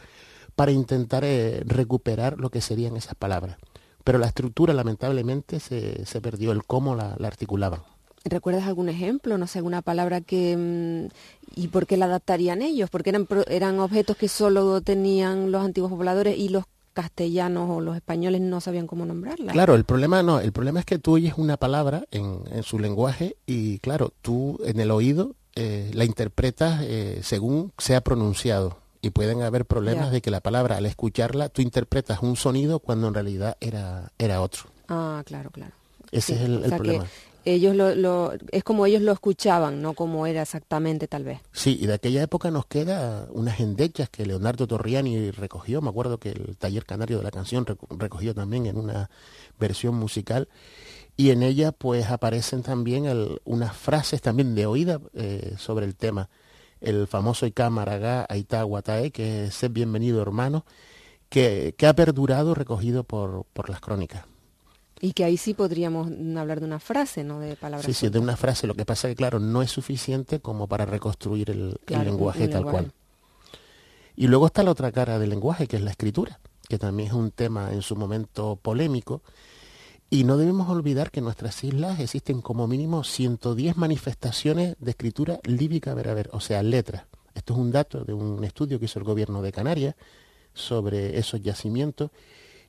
para 0.55 0.73
intentar 0.73 1.25
eh, 1.25 1.63
recuperar 1.67 2.39
lo 2.39 2.51
que 2.51 2.61
serían 2.61 2.97
esas 2.97 3.15
palabras. 3.15 3.59
Pero 4.05 4.19
la 4.19 4.27
estructura 4.27 4.75
lamentablemente 4.75 5.61
se, 5.61 6.21
perdió, 6.21 6.53
el 6.53 6.65
cómo 6.65 6.95
la, 6.95 7.15
articulaban. 7.23 7.83
¿Recuerdas 8.25 8.65
algún 8.65 8.89
ejemplo? 8.89 9.39
No 9.39 9.47
sé, 9.47 9.59
alguna 9.59 9.83
palabra 9.83 10.21
que... 10.21 10.57
Mm, 10.57 11.15
¿Y 11.57 11.69
por 11.69 11.87
qué 11.87 11.97
la 11.97 12.07
adaptarían 12.07 12.63
ellos? 12.63 12.91
Porque 12.91 13.11
eran, 13.11 13.29
eran 13.49 13.79
objetos 13.79 14.17
que 14.17 14.29
solo 14.29 14.81
tenían 14.81 15.53
los 15.53 15.65
antiguos 15.65 15.93
pobladores 15.93 16.37
y 16.37 16.49
los 16.49 16.65
castellanos 16.95 17.71
o 17.71 17.81
los 17.81 17.95
españoles 17.95 18.41
no 18.41 18.61
sabían 18.61 18.87
cómo 18.87 19.05
nombrarla. 19.05 19.53
Claro, 19.53 19.75
el 19.75 19.85
problema 19.85 20.23
no, 20.23 20.41
el 20.41 20.53
problema 20.53 20.81
es 20.81 20.87
que 20.87 20.99
tú 20.99 21.13
oyes 21.13 21.35
una 21.37 21.57
palabra 21.57 22.05
en, 22.11 22.41
en 22.51 22.63
su 22.63 22.79
lenguaje 22.79 23.37
y 23.47 23.79
claro, 23.79 24.13
tú 24.23 24.59
en 24.65 24.81
el 24.81 24.91
oído 24.91 25.35
eh, 25.57 25.93
la 25.95 26.05
interpretas 26.05 26.81
eh, 26.83 27.21
según 27.23 27.73
sea 27.79 28.01
pronunciado. 28.01 28.79
Y 29.01 29.11
pueden 29.11 29.43
haber 29.43 29.67
problemas 29.67 30.11
de 30.11 30.23
que 30.23 30.31
la 30.31 30.41
palabra, 30.41 30.79
al 30.79 30.87
escucharla, 30.87 31.51
tú 31.51 31.61
interpretas 31.61 32.23
un 32.23 32.37
sonido 32.37 32.79
cuando 32.79 33.07
en 33.07 33.13
realidad 33.13 33.59
era, 33.61 34.11
era 34.19 34.41
otro. 34.41 34.65
Ah, 34.89 35.23
claro, 35.27 35.51
claro. 35.51 35.73
Ese 36.11 36.35
es 36.35 36.41
el, 36.41 36.63
problema. 36.75 37.05
Ellos 37.45 37.77
lo, 37.77 38.33
es 38.51 38.65
como 38.65 38.87
ellos 38.87 39.03
lo 39.03 39.13
escuchaban, 39.13 39.83
no 39.83 39.95
como 39.95 40.27
era 40.27 40.43
exactamente 40.43 41.09
tal 41.09 41.25
vez. 41.25 41.41
Sí, 41.53 41.79
y 41.81 41.87
de 41.87 41.95
aquella 41.95 42.23
época 42.23 42.51
nos 42.51 42.67
queda 42.67 43.29
unas 43.31 43.61
endechas 43.61 44.09
que 44.09 44.27
Leonardo 44.27 44.67
Torriani 44.67 45.31
recogió, 45.31 45.83
me 45.83 45.91
acuerdo 45.91 46.19
que 46.19 46.31
el 46.31 46.57
taller 46.57 46.85
canario 46.85 47.19
de 47.19 47.25
la 47.25 47.31
canción 47.31 47.67
recogió 47.91 48.35
también 48.35 48.67
en 48.67 48.77
una 48.77 49.11
versión 49.59 49.95
musical, 49.95 50.49
y 51.17 51.31
en 51.31 51.43
ella 51.43 51.73
pues 51.73 52.11
aparecen 52.11 52.63
también 52.63 53.07
unas 53.45 53.77
frases 53.77 54.21
también 54.21 54.55
de 54.55 54.67
oída 54.67 55.01
eh, 55.15 55.55
sobre 55.59 55.87
el 55.87 55.95
tema. 55.95 56.29
El 56.81 57.07
famoso 57.07 57.47
Ika 57.47 57.71
Maragá 57.71 58.27
Watae, 58.67 59.11
que 59.11 59.47
es 59.47 59.73
bienvenido 59.73 60.21
hermano, 60.21 60.67
que, 61.29 61.75
ha 61.87 61.93
perdurado 61.95 62.55
recogido 62.55 63.05
por 63.05 63.69
las 63.69 63.81
crónicas. 63.81 64.27
Y 65.01 65.13
que 65.13 65.25
ahí 65.25 65.37
sí 65.37 65.55
podríamos 65.55 66.09
hablar 66.37 66.61
de 66.61 66.67
una 66.67 66.79
frase, 66.79 67.25
¿no? 67.25 67.41
De 67.41 67.57
palabras. 67.57 67.85
Sí, 67.85 67.93
sí, 67.93 68.09
de 68.09 68.19
una 68.19 68.37
frase. 68.37 68.67
Lo 68.67 68.75
que 68.75 68.85
pasa 68.85 69.09
es 69.09 69.13
que, 69.13 69.17
claro, 69.17 69.39
no 69.39 69.61
es 69.61 69.71
suficiente 69.71 70.41
como 70.41 70.67
para 70.67 70.87
reconstruir 70.87 71.51
el, 71.51 71.77
lenguaje 71.87 72.49
tal 72.49 72.65
cual. 72.65 72.93
Y 74.17 74.29
luego 74.29 74.47
está 74.47 74.63
la 74.63 74.71
otra 74.71 74.93
cara 74.93 75.19
del 75.19 75.31
lenguaje, 75.31 75.67
que 75.67 75.77
es 75.77 75.83
la 75.83 75.91
escritura, 75.91 76.39
que 76.69 76.79
también 76.79 77.09
es 77.09 77.15
un 77.15 77.33
tema 77.33 77.73
en 77.73 77.83
su 77.83 77.97
momento 77.97 78.57
polémico. 78.57 79.23
Y 80.11 80.23
no 80.23 80.37
debemos 80.37 80.69
olvidar 80.69 81.11
que 81.11 81.19
en 81.19 81.25
nuestras 81.25 81.65
islas 81.65 81.99
existen 81.99 82.41
como 82.41 82.69
mínimo 82.69 83.03
110 83.03 83.77
manifestaciones 83.77 84.77
de 84.79 84.91
escritura 84.93 85.41
líbica 85.43 85.93
ver, 85.95 86.31
o 86.33 86.41
sea, 86.41 86.63
letras. 86.63 87.05
Esto 87.35 87.55
es 87.55 87.59
un 87.59 87.73
dato 87.73 88.05
de 88.05 88.13
un 88.13 88.45
estudio 88.45 88.79
que 88.79 88.85
hizo 88.85 89.01
el 89.01 89.05
gobierno 89.05 89.43
de 89.43 89.51
Canarias 89.51 89.97
sobre 90.53 91.19
esos 91.19 91.43
yacimientos 91.43 92.11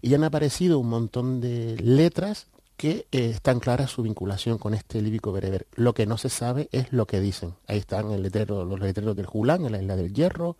y 0.05 0.13
han 0.13 0.24
aparecido 0.24 0.77
un 0.77 0.89
montón 0.89 1.41
de 1.41 1.77
letras 1.77 2.45
que 2.77 3.07
eh, 3.12 3.31
están 3.33 3.59
claras 3.59 3.89
su 3.89 4.03
vinculación 4.03 4.59
con 4.59 4.75
este 4.75 5.01
líbico 5.01 5.31
bereber. 5.31 5.65
Lo 5.74 5.95
que 5.95 6.05
no 6.05 6.19
se 6.19 6.29
sabe 6.29 6.69
es 6.71 6.93
lo 6.93 7.07
que 7.07 7.19
dicen. 7.19 7.55
Ahí 7.65 7.79
están 7.79 8.12
el 8.12 8.21
los 8.21 8.79
letreros 8.79 9.15
del 9.15 9.25
Julán, 9.25 9.65
en 9.65 9.71
la 9.71 9.81
isla 9.81 9.95
del 9.95 10.13
Hierro, 10.13 10.57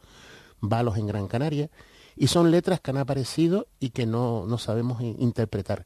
Balos 0.62 0.98
en 0.98 1.06
Gran 1.06 1.28
Canaria, 1.28 1.70
y 2.16 2.26
son 2.26 2.50
letras 2.50 2.80
que 2.80 2.90
han 2.90 2.98
aparecido 2.98 3.68
y 3.80 3.92
que 3.92 4.08
no, 4.08 4.48
no 4.48 4.58
sabemos 4.58 5.04
interpretar. 5.04 5.86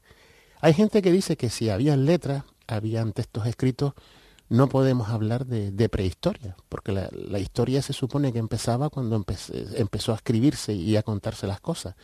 Hay 0.62 0.72
gente 0.72 1.02
que 1.02 1.12
dice 1.12 1.36
que 1.36 1.50
si 1.50 1.68
habían 1.68 2.06
letras, 2.06 2.44
habían 2.66 3.12
textos 3.12 3.46
escritos, 3.46 3.92
no 4.48 4.70
podemos 4.70 5.10
hablar 5.10 5.44
de, 5.44 5.88
prehistoria, 5.90 6.56
porque 6.70 6.92
la, 6.92 7.38
historia 7.38 7.82
se 7.82 7.92
supone 7.92 8.32
que 8.32 8.38
empezaba 8.38 8.88
cuando 8.88 9.22
empezó 9.74 10.12
a 10.12 10.16
escribirse 10.16 10.72
y 10.72 10.96
a 10.96 11.02
contarse 11.02 11.46
las 11.46 11.60
cosas. 11.60 11.94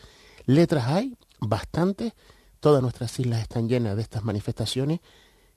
Letras 0.45 0.85
hay, 0.87 1.17
bastantes, 1.39 2.13
todas 2.59 2.81
nuestras 2.81 3.19
islas 3.19 3.41
están 3.41 3.69
llenas 3.69 3.95
de 3.95 4.01
estas 4.01 4.23
manifestaciones, 4.23 4.99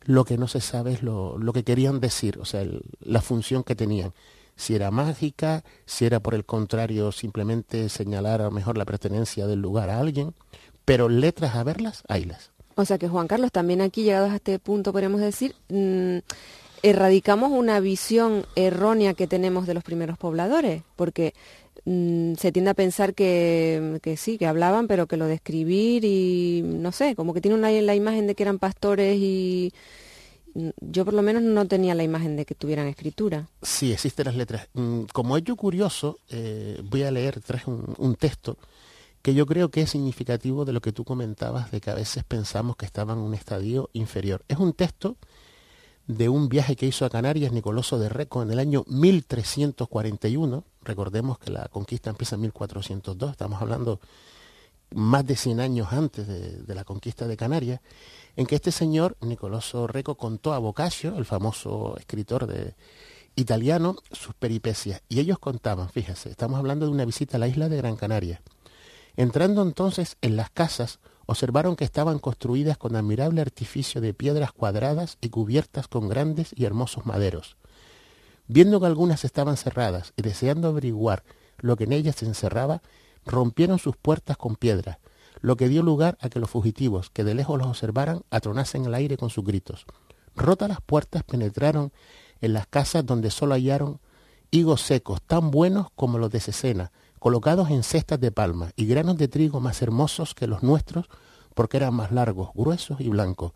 lo 0.02 0.24
que 0.24 0.38
no 0.38 0.48
se 0.48 0.60
sabe 0.60 0.92
es 0.92 1.02
lo, 1.02 1.38
que 1.52 1.64
querían 1.64 2.00
decir, 2.00 2.38
o 2.38 2.44
sea, 2.44 2.66
la 3.00 3.20
función 3.20 3.62
que 3.62 3.74
tenían. 3.74 4.12
Si 4.56 4.74
era 4.74 4.90
mágica, 4.90 5.64
si 5.86 6.04
era 6.04 6.20
por 6.20 6.34
el 6.34 6.44
contrario 6.44 7.12
simplemente 7.12 7.88
señalar 7.88 8.40
a 8.40 8.44
lo 8.44 8.50
mejor 8.50 8.76
la 8.76 8.84
pertenencia 8.84 9.46
del 9.46 9.60
lugar 9.60 9.90
a 9.90 10.00
alguien, 10.00 10.34
pero 10.84 11.08
letras 11.08 11.54
a 11.54 11.64
verlas, 11.64 12.02
haylas. 12.08 12.50
O 12.74 12.84
sea 12.84 12.98
que 12.98 13.08
Juan 13.08 13.26
Carlos, 13.26 13.52
también 13.52 13.80
aquí 13.80 14.02
llegados 14.02 14.30
a 14.32 14.36
este 14.36 14.58
punto 14.58 14.92
podemos 14.92 15.20
decir, 15.20 15.54
mm, 15.68 16.18
erradicamos 16.82 17.50
una 17.52 17.80
visión 17.80 18.46
errónea 18.56 19.14
que 19.14 19.26
tenemos 19.26 19.66
de 19.66 19.74
los 19.74 19.84
primeros 19.84 20.18
pobladores, 20.18 20.82
porque 20.96 21.34
mm, 21.84 22.34
se 22.34 22.52
tiende 22.52 22.70
a 22.70 22.74
pensar 22.74 23.14
que, 23.14 24.00
sí, 24.16 24.38
que 24.38 24.46
hablaban, 24.46 24.86
pero 24.86 25.06
que 25.06 25.16
lo 25.16 25.26
de 25.26 25.34
escribir 25.34 26.04
y 26.04 26.62
no 26.64 26.92
sé, 26.92 27.14
como 27.14 27.34
que 27.34 27.40
tiene 27.40 27.56
una, 27.56 27.70
la 27.70 27.94
imagen 27.94 28.26
de 28.26 28.34
que 28.34 28.42
eran 28.42 28.58
pastores 28.58 29.16
y 29.18 29.72
mm, 30.54 30.68
yo 30.80 31.04
por 31.04 31.14
lo 31.14 31.22
menos 31.22 31.42
no 31.42 31.66
tenía 31.66 31.94
la 31.94 32.02
imagen 32.02 32.36
de 32.36 32.44
que 32.44 32.54
tuvieran 32.54 32.86
escritura. 32.86 33.48
Sí, 33.62 33.92
existen 33.92 34.26
las 34.26 34.36
letras. 34.36 34.68
Mm, 34.74 35.02
como 35.12 35.36
hecho 35.36 35.56
curioso, 35.56 36.18
eh, 36.30 36.80
voy 36.84 37.02
a 37.02 37.10
leer, 37.10 37.40
traje 37.40 37.70
un 37.70 38.16
texto 38.16 38.56
que 39.22 39.34
yo 39.34 39.46
creo 39.46 39.70
que 39.70 39.82
es 39.82 39.90
significativo 39.90 40.64
de 40.64 40.72
lo 40.72 40.80
que 40.80 40.92
tú 40.92 41.04
comentabas, 41.04 41.70
de 41.70 41.80
que 41.80 41.90
a 41.90 41.94
veces 41.94 42.24
pensamos 42.24 42.76
que 42.76 42.86
estaban 42.86 43.18
en 43.18 43.24
un 43.24 43.34
estadio 43.34 43.90
inferior. 43.92 44.42
Es 44.48 44.58
un 44.58 44.72
texto 44.72 45.16
de 46.16 46.28
un 46.28 46.48
viaje 46.48 46.74
que 46.74 46.86
hizo 46.86 47.04
a 47.04 47.10
Canarias 47.10 47.52
Nicoloso 47.52 47.98
de 47.98 48.08
Reco 48.08 48.42
en 48.42 48.50
el 48.50 48.58
año 48.58 48.84
1341. 48.88 50.64
Recordemos 50.82 51.38
que 51.38 51.50
la 51.50 51.68
conquista 51.68 52.10
empieza 52.10 52.34
en 52.34 52.42
1402, 52.42 53.30
estamos 53.30 53.62
hablando 53.62 54.00
más 54.92 55.24
de 55.24 55.36
100 55.36 55.60
años 55.60 55.92
antes 55.92 56.26
de, 56.26 56.74
la 56.74 56.82
conquista 56.82 57.28
de 57.28 57.36
Canarias, 57.36 57.80
en 58.34 58.46
que 58.46 58.56
este 58.56 58.72
señor, 58.72 59.16
Nicoloso 59.20 59.86
Reco, 59.86 60.16
contó 60.16 60.52
a 60.52 60.58
Boccaccio, 60.58 61.16
el 61.16 61.24
famoso 61.24 61.96
escritor 61.96 62.48
de, 62.48 62.74
italiano, 63.36 63.94
sus 64.10 64.34
peripecias. 64.34 65.02
Y 65.08 65.20
ellos 65.20 65.38
contaban, 65.38 65.90
fíjese, 65.90 66.30
estamos 66.30 66.58
hablando 66.58 66.86
de 66.86 66.92
una 66.92 67.04
visita 67.04 67.36
a 67.36 67.40
la 67.40 67.46
isla 67.46 67.68
de 67.68 67.76
Gran 67.76 67.94
Canaria. 67.94 68.42
Entrando 69.16 69.62
entonces 69.62 70.16
en 70.22 70.34
las 70.34 70.50
casas, 70.50 70.98
observaron 71.30 71.76
que 71.76 71.84
estaban 71.84 72.18
construidas 72.18 72.76
con 72.76 72.96
admirable 72.96 73.40
artificio 73.40 74.00
de 74.00 74.12
piedras 74.12 74.50
cuadradas 74.50 75.16
y 75.20 75.28
cubiertas 75.28 75.86
con 75.86 76.08
grandes 76.08 76.52
y 76.56 76.64
hermosos 76.64 77.06
maderos. 77.06 77.56
Viendo 78.48 78.80
que 78.80 78.86
algunas 78.86 79.24
estaban 79.24 79.56
cerradas 79.56 80.12
y 80.16 80.22
deseando 80.22 80.66
averiguar 80.66 81.22
lo 81.58 81.76
que 81.76 81.84
en 81.84 81.92
ellas 81.92 82.16
se 82.16 82.26
encerraba, 82.26 82.82
rompieron 83.24 83.78
sus 83.78 83.96
puertas 83.96 84.36
con 84.36 84.56
piedras, 84.56 84.98
lo 85.40 85.56
que 85.56 85.68
dio 85.68 85.84
lugar 85.84 86.18
a 86.20 86.30
que 86.30 86.40
los 86.40 86.50
fugitivos, 86.50 87.10
que 87.10 87.22
de 87.22 87.36
lejos 87.36 87.58
los 87.58 87.68
observaran, 87.68 88.22
atronasen 88.30 88.86
el 88.86 88.94
aire 88.94 89.16
con 89.16 89.30
sus 89.30 89.44
gritos. 89.44 89.86
Rotas 90.34 90.68
las 90.68 90.80
puertas, 90.80 91.22
penetraron 91.22 91.92
en 92.40 92.54
las 92.54 92.66
casas 92.66 93.06
donde 93.06 93.30
sólo 93.30 93.54
hallaron 93.54 94.00
higos 94.50 94.80
secos, 94.80 95.22
tan 95.22 95.52
buenos 95.52 95.92
como 95.94 96.18
los 96.18 96.32
de 96.32 96.40
Cesena, 96.40 96.90
colocados 97.20 97.70
en 97.70 97.84
cestas 97.84 98.18
de 98.18 98.32
palma 98.32 98.72
y 98.74 98.86
granos 98.86 99.16
de 99.16 99.28
trigo 99.28 99.60
más 99.60 99.80
hermosos 99.82 100.34
que 100.34 100.48
los 100.48 100.64
nuestros, 100.64 101.06
porque 101.54 101.76
eran 101.76 101.94
más 101.94 102.12
largos, 102.12 102.50
gruesos 102.54 103.00
y 103.00 103.08
blancos. 103.08 103.52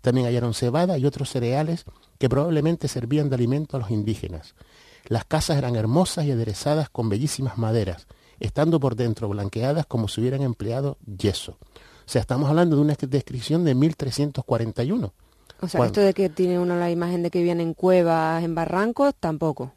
También 0.00 0.26
hallaron 0.26 0.54
cebada 0.54 0.98
y 0.98 1.06
otros 1.06 1.30
cereales 1.30 1.84
que 2.18 2.28
probablemente 2.28 2.88
servían 2.88 3.28
de 3.28 3.34
alimento 3.34 3.76
a 3.76 3.80
los 3.80 3.90
indígenas. 3.90 4.54
Las 5.06 5.24
casas 5.24 5.56
eran 5.58 5.76
hermosas 5.76 6.24
y 6.26 6.30
aderezadas 6.30 6.90
con 6.90 7.08
bellísimas 7.08 7.58
maderas, 7.58 8.06
estando 8.40 8.78
por 8.78 8.94
dentro 8.94 9.28
blanqueadas 9.28 9.86
como 9.86 10.08
si 10.08 10.20
hubieran 10.20 10.42
empleado 10.42 10.98
yeso. 11.18 11.52
O 11.52 12.10
sea, 12.10 12.20
estamos 12.20 12.48
hablando 12.48 12.76
de 12.76 12.82
una 12.82 12.94
descripción 12.94 13.64
de 13.64 13.74
1341. 13.74 15.12
O 15.60 15.68
sea, 15.68 15.86
esto 15.86 16.00
de 16.00 16.14
que 16.14 16.28
tiene 16.28 16.58
uno 16.58 16.76
la 16.76 16.90
imagen 16.90 17.22
de 17.22 17.30
que 17.30 17.42
vienen 17.42 17.68
en 17.68 17.74
cuevas, 17.74 18.44
en 18.44 18.54
barrancos, 18.54 19.14
tampoco 19.18 19.72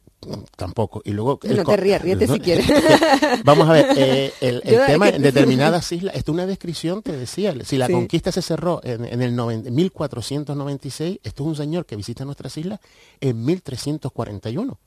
tampoco. 0.56 1.02
Y 1.04 1.10
luego 1.12 1.38
no 1.42 1.64
te 1.64 1.76
rías, 1.76 2.02
ríete 2.02 2.26
si 2.26 2.40
quieres. 2.40 2.66
Vamos 3.44 3.68
a 3.68 3.72
ver, 3.72 3.86
eh, 3.96 4.32
el, 4.40 4.62
tema 4.86 5.08
en 5.08 5.22
determinadas 5.22 5.90
islas, 5.92 6.14
esto 6.14 6.32
es 6.32 6.34
una 6.34 6.46
descripción, 6.46 7.02
te 7.02 7.16
decía, 7.16 7.54
si 7.64 7.76
la 7.78 7.88
conquista 7.88 8.32
se 8.32 8.42
cerró 8.42 8.80
en, 8.84 9.04
el 9.04 9.32
1496, 9.32 11.20
esto 11.22 11.42
es 11.42 11.46
un 11.46 11.56
señor 11.56 11.86
que 11.86 11.96
visita 11.96 12.24
nuestras 12.24 12.56
islas 12.56 12.80
en 13.20 13.44
1341 13.44 14.78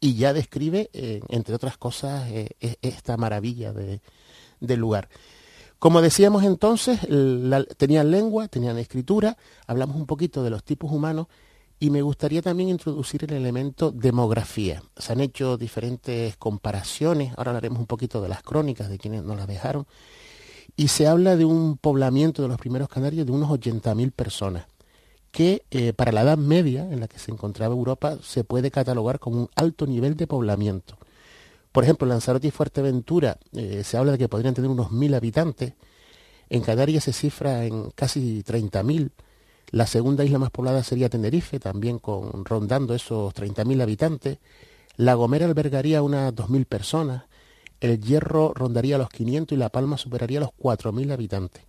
y 0.00 0.14
ya 0.14 0.32
describe, 0.32 0.90
eh, 0.92 1.20
entre 1.28 1.54
otras 1.54 1.76
cosas, 1.76 2.28
eh, 2.30 2.50
e, 2.60 2.76
esta 2.82 3.16
maravilla 3.16 3.72
de, 3.72 4.00
del 4.60 4.80
lugar. 4.80 5.08
Como 5.78 6.02
decíamos 6.02 6.42
entonces, 6.42 6.98
tenían 7.76 8.10
lengua, 8.10 8.48
tenían 8.48 8.78
escritura, 8.78 9.36
hablamos 9.66 9.94
un 9.96 10.06
poquito 10.06 10.42
de 10.42 10.50
los 10.50 10.64
tipos 10.64 10.90
humanos 10.90 11.28
y 11.80 11.90
me 11.90 12.02
gustaría 12.02 12.42
también 12.42 12.68
introducir 12.68 13.24
el 13.24 13.32
elemento 13.32 13.90
demografía. 13.92 14.82
Se 14.96 15.12
han 15.12 15.20
hecho 15.20 15.56
diferentes 15.56 16.36
comparaciones, 16.36 17.32
ahora 17.36 17.52
hablaremos 17.52 17.78
un 17.78 17.86
poquito 17.86 18.20
de 18.20 18.28
las 18.28 18.42
crónicas 18.42 18.88
de 18.88 18.98
quienes 18.98 19.22
nos 19.22 19.36
las 19.36 19.46
dejaron, 19.46 19.86
y 20.76 20.88
se 20.88 21.06
habla 21.06 21.36
de 21.36 21.44
un 21.44 21.76
poblamiento 21.76 22.42
de 22.42 22.48
los 22.48 22.58
primeros 22.58 22.88
canarios 22.88 23.26
de 23.26 23.32
unos 23.32 23.48
80.000 23.50 24.12
personas, 24.12 24.66
que 25.30 25.62
eh, 25.70 25.92
para 25.92 26.12
la 26.12 26.22
Edad 26.22 26.38
Media 26.38 26.82
en 26.90 27.00
la 27.00 27.08
que 27.08 27.18
se 27.18 27.30
encontraba 27.30 27.74
Europa 27.74 28.18
se 28.22 28.44
puede 28.44 28.70
catalogar 28.70 29.18
como 29.18 29.42
un 29.42 29.50
alto 29.54 29.86
nivel 29.86 30.16
de 30.16 30.26
poblamiento. 30.26 30.96
Por 31.70 31.84
ejemplo, 31.84 32.08
Lanzarote 32.08 32.48
y 32.48 32.50
Fuerteventura 32.50 33.38
eh, 33.52 33.82
se 33.84 33.96
habla 33.96 34.12
de 34.12 34.18
que 34.18 34.28
podrían 34.28 34.54
tener 34.54 34.70
unos 34.70 34.88
1.000 34.88 35.14
habitantes, 35.14 35.74
en 36.50 36.62
Canarias 36.62 37.04
se 37.04 37.12
cifra 37.12 37.66
en 37.66 37.90
casi 37.90 38.42
30.000, 38.42 39.10
la 39.70 39.86
segunda 39.86 40.24
isla 40.24 40.38
más 40.38 40.50
poblada 40.50 40.82
sería 40.82 41.10
Tenerife, 41.10 41.60
también 41.60 41.98
con, 41.98 42.44
rondando 42.44 42.94
esos 42.94 43.34
30.000 43.34 43.82
habitantes. 43.82 44.38
La 44.96 45.14
Gomera 45.14 45.46
albergaría 45.46 46.02
unas 46.02 46.34
2.000 46.34 46.64
personas. 46.64 47.24
El 47.80 48.00
Hierro 48.00 48.52
rondaría 48.54 48.98
los 48.98 49.10
500 49.10 49.54
y 49.54 49.58
La 49.58 49.68
Palma 49.68 49.98
superaría 49.98 50.40
los 50.40 50.50
4.000 50.50 51.12
habitantes. 51.12 51.62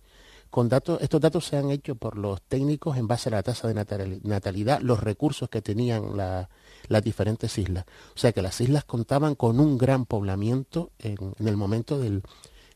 Con 0.48 0.68
estos 0.72 1.20
datos 1.20 1.44
se 1.46 1.56
han 1.58 1.70
hecho 1.70 1.94
por 1.94 2.18
los 2.18 2.42
técnicos 2.42 2.96
en 2.96 3.06
base 3.06 3.28
a 3.28 3.32
la 3.32 3.42
tasa 3.44 3.68
de 3.68 4.20
natalidad, 4.24 4.80
los 4.80 4.98
recursos 4.98 5.48
que 5.48 5.62
tenían 5.62 6.16
las 6.16 7.04
diferentes 7.04 7.56
islas. 7.56 7.84
O 8.16 8.18
sea 8.18 8.32
que 8.32 8.42
las 8.42 8.60
islas 8.60 8.84
contaban 8.84 9.36
con 9.36 9.60
un 9.60 9.78
gran 9.78 10.06
poblamiento 10.06 10.90
en, 10.98 11.34
el 11.38 11.56
momento 11.56 12.00
del, 12.00 12.22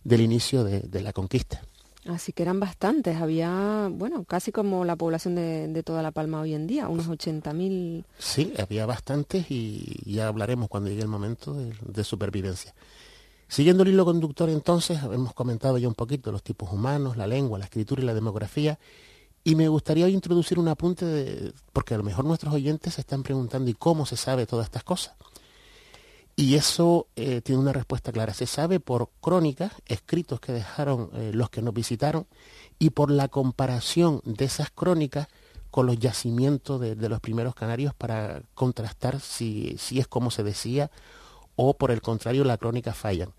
inicio 0.05 0.63
de 0.63 1.03
la 1.03 1.13
conquista. 1.13 1.63
Así 2.07 2.33
que 2.33 2.43
eran 2.43 2.61
bastantes, 2.61 3.17
había, 3.17 3.89
bueno, 3.91 4.25
casi 4.25 4.53
como 4.53 4.85
la 4.85 4.95
población 4.95 5.35
de, 5.35 5.83
toda 5.83 6.03
La 6.03 6.11
Palma 6.11 6.41
hoy 6.41 6.55
en 6.55 6.67
día, 6.67 6.89
unos 6.89 7.09
80.000. 7.09 8.05
Sí, 8.19 8.53
había 8.59 8.85
bastantes 8.85 9.51
y 9.51 10.03
ya 10.05 10.29
hablaremos 10.29 10.69
cuando 10.69 10.91
llegue 10.91 11.03
el 11.03 11.09
momento 11.09 11.55
de, 11.55 12.05
supervivencia. 12.05 12.75
Siguiendo 13.49 13.85
el 13.85 13.91
hilo 13.91 14.05
conductor 14.05 14.51
entonces, 14.51 15.03
hemos 15.03 15.33
comentado 15.33 15.79
ya 15.79 15.89
un 15.89 15.95
poquito 15.95 16.31
los 16.31 16.43
tipos 16.43 16.71
humanos, 16.71 17.17
la 17.17 17.27
lengua, 17.27 17.59
la 17.59 17.65
escritura 17.65 18.03
y 18.03 18.07
la 18.07 18.15
demografía, 18.15 18.79
y 19.43 19.55
me 19.55 19.69
gustaría 19.69 20.09
introducir 20.09 20.59
un 20.59 20.69
apunte, 20.69 21.07
de, 21.07 21.53
porque 21.73 21.95
a 21.95 21.99
lo 21.99 22.05
mejor 22.05 22.27
nuestros 22.27 22.53
oyentes 22.53 22.95
se 22.95 23.01
están 23.01 23.23
preguntando, 23.23 23.71
¿y 23.71 23.75
cómo 23.75 24.05
se 24.05 24.17
sabe 24.17 24.47
todas 24.47 24.67
estas 24.67 24.85
cosas? 24.85 25.15
Y 26.37 26.57
eso 26.57 27.07
eh, 27.15 27.41
tiene 27.43 27.61
una 27.61 27.73
respuesta 27.73 28.11
clara. 28.11 28.35
Se 28.35 28.47
sabe 28.47 28.81
por 28.81 29.11
crónicas, 29.21 29.73
escritos 29.87 30.41
que 30.41 30.53
dejaron 30.53 31.11
eh, 31.15 31.31
los 31.33 31.49
que 31.49 31.63
nos 31.63 31.75
visitaron, 31.75 32.27
y 32.79 32.91
por 32.91 33.11
la 33.11 33.29
comparación 33.29 34.21
de 34.25 34.45
esas 34.45 34.71
crónicas 34.71 35.29
con 35.71 35.87
los 35.87 35.99
yacimientos 35.99 36.81
de, 36.81 37.09
los 37.09 37.21
primeros 37.21 37.55
canarios 37.55 37.95
para 37.95 38.43
contrastar 38.55 39.21
si, 39.21 39.77
si, 39.77 39.99
es 39.99 40.07
como 40.07 40.31
se 40.31 40.45
decía 40.45 40.91
o 41.57 41.75
por 41.75 41.91
el 41.91 42.01
contrario 42.01 42.45
la 42.45 42.59
crónica 42.59 42.95
fallan. 42.95 43.33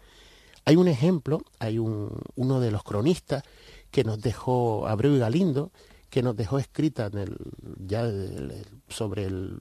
Hay 0.66 0.76
un 0.76 0.88
ejemplo, 0.88 1.42
hay 1.60 1.80
un, 1.80 2.22
uno 2.36 2.60
de 2.60 2.72
los 2.72 2.84
cronistas 2.84 3.44
que 3.92 4.04
nos 4.04 4.20
dejó 4.20 4.88
Abreu 4.88 5.16
y 5.16 5.20
Galindo, 5.20 5.72
que 6.10 6.24
nos 6.24 6.36
dejó 6.36 6.60
escrita 6.60 7.06
en 7.06 7.18
el, 7.20 7.38
ya 7.78 8.04
sobre 8.90 9.26
el, 9.26 9.60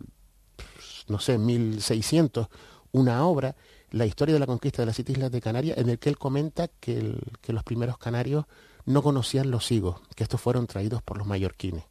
no 1.08 1.18
sé, 1.20 1.38
1600, 1.38 2.48
una 2.94 3.26
obra, 3.26 3.56
la 3.90 4.06
historia 4.06 4.34
de 4.34 4.38
la 4.38 4.46
conquista 4.46 4.82
de 4.82 4.86
las 4.86 4.98
islas 4.98 5.30
de 5.30 5.40
Canarias, 5.40 5.76
en 5.78 5.90
el 5.90 5.98
que 5.98 6.08
él 6.08 6.16
comenta 6.16 6.68
que, 6.68 7.16
que 7.40 7.52
los 7.52 7.64
primeros 7.64 7.98
canarios 7.98 8.46
no 8.86 9.02
conocían 9.02 9.50
los 9.50 9.70
higos, 9.72 10.00
que 10.14 10.22
estos 10.22 10.40
fueron 10.40 10.66
traídos 10.66 11.02
por 11.02 11.18
los 11.18 11.26
mallorquines. 11.26 11.84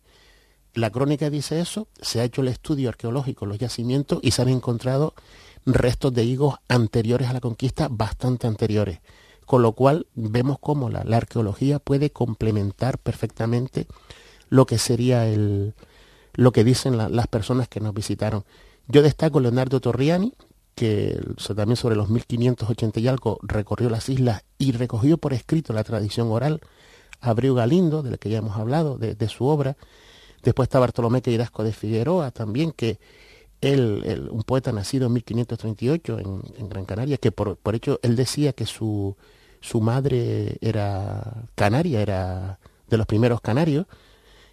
La 0.73 0.89
crónica 0.89 1.29
dice 1.29 1.59
eso, 1.59 1.87
se 2.01 2.21
ha 2.21 2.23
hecho 2.23 2.41
el 2.41 2.47
estudio 2.47 2.89
arqueológico, 2.89 3.45
los 3.45 3.59
yacimientos, 3.59 4.19
y 4.21 4.31
se 4.31 4.41
han 4.41 4.49
encontrado 4.49 5.13
restos 5.65 6.13
de 6.13 6.23
higos 6.23 6.55
anteriores 6.69 7.27
a 7.27 7.33
la 7.33 7.41
conquista, 7.41 7.89
bastante 7.89 8.47
anteriores. 8.47 8.99
Con 9.45 9.61
lo 9.61 9.73
cual 9.73 10.07
vemos 10.15 10.57
cómo 10.59 10.89
la, 10.89 11.01
arqueología 11.01 11.79
puede 11.79 12.11
complementar 12.11 12.97
perfectamente 12.97 13.87
lo 14.49 14.65
que 14.65 14.77
sería 14.77 15.27
el, 15.27 15.73
lo 16.33 16.53
que 16.53 16.63
dicen 16.63 16.97
las 16.97 17.27
personas 17.27 17.67
que 17.67 17.81
nos 17.81 17.93
visitaron. 17.93 18.45
Yo 18.87 19.01
destaco 19.01 19.41
Leonardo 19.41 19.81
Torriani, 19.81 20.33
que 20.75 21.19
también 21.55 21.77
sobre 21.77 21.95
los 21.95 22.09
1580 22.09 22.99
y 22.99 23.07
algo 23.07 23.39
recorrió 23.41 23.89
las 23.89 24.09
islas 24.09 24.43
y 24.57 24.71
recogió 24.71 25.17
por 25.17 25.33
escrito 25.33 25.73
la 25.73 25.83
tradición 25.83 26.31
oral. 26.31 26.61
Abreu 27.21 27.55
Galindo, 27.55 28.03
del 28.03 28.19
que 28.19 28.29
ya 28.29 28.39
hemos 28.39 28.57
hablado, 28.57 28.97
de, 28.97 29.29
su 29.29 29.45
obra. 29.45 29.77
Después 30.43 30.67
está 30.67 30.79
Bartolomé 30.79 31.21
Queirasco 31.21 31.63
de 31.63 31.71
Figueroa 31.71 32.31
también, 32.31 32.71
que 32.71 32.99
él, 33.61 34.29
un 34.29 34.43
poeta 34.43 34.73
nacido 34.73 35.07
en 35.07 35.13
1538 35.13 36.19
en, 36.19 36.69
Gran 36.69 36.85
Canaria, 36.85 37.17
que 37.17 37.31
por, 37.31 37.55
por, 37.55 37.75
hecho 37.75 37.99
él 38.03 38.17
decía 38.17 38.51
que 38.51 38.65
su, 38.65 39.15
su 39.61 39.79
madre 39.79 40.57
era 40.59 41.45
canaria, 41.55 42.01
era 42.01 42.59
de 42.89 42.97
los 42.97 43.07
primeros 43.07 43.39
canarios, 43.39 43.85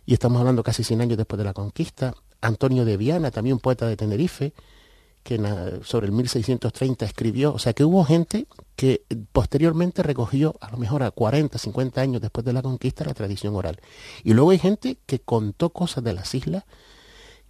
y 0.06 0.12
estamos 0.12 0.38
hablando 0.38 0.62
casi 0.62 0.84
100 0.84 1.00
años 1.00 1.18
después 1.18 1.38
de 1.38 1.44
la 1.44 1.52
conquista. 1.52 2.14
Antonio 2.40 2.84
de 2.84 2.96
Viana, 2.96 3.32
también 3.32 3.58
poeta 3.58 3.86
de 3.86 3.96
Tenerife, 3.96 4.54
que 5.22 5.38
sobre 5.84 6.06
el 6.06 6.12
1630 6.12 7.04
escribió, 7.04 7.52
o 7.52 7.58
sea 7.58 7.72
que 7.72 7.84
hubo 7.84 8.04
gente 8.04 8.46
que 8.74 9.04
posteriormente 9.32 10.02
recogió, 10.02 10.56
a 10.60 10.70
lo 10.70 10.78
mejor 10.78 11.02
a 11.02 11.10
40, 11.10 11.58
50 11.58 12.00
años 12.00 12.22
después 12.22 12.44
de 12.44 12.52
la 12.52 12.62
conquista, 12.62 13.04
la 13.04 13.14
tradición 13.14 13.54
oral. 13.54 13.78
Y 14.24 14.32
luego 14.32 14.50
hay 14.50 14.58
gente 14.58 14.98
que 15.06 15.20
contó 15.20 15.70
cosas 15.70 16.02
de 16.02 16.14
las 16.14 16.34
islas, 16.34 16.64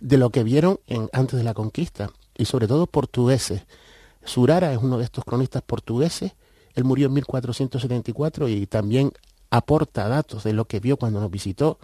de 0.01 0.17
lo 0.17 0.31
que 0.31 0.43
vieron 0.43 0.81
antes 1.13 1.39
de 1.39 1.45
la 1.45 1.55
conquista, 1.55 2.11
y 2.37 2.47
sobre 2.47 2.67
todo 2.67 2.87
portugueses. 2.87 3.63
Surara 4.25 4.73
es 4.73 4.79
uno 4.83 4.99
de 4.99 5.05
estos 5.05 5.25
cronistas 5.25 5.63
portugueses, 5.63 6.33
él 6.75 6.85
murió 6.85 7.07
en 7.07 7.15
1474 7.15 8.49
y 8.49 8.67
también 8.67 9.13
aporta 9.51 10.09
datos 10.09 10.45
de 10.45 10.53
lo 10.53 10.65
que 10.67 10.81
vio 10.81 10.97
cuando 10.97 11.21
nos 11.21 11.31
visitó. 11.31 11.79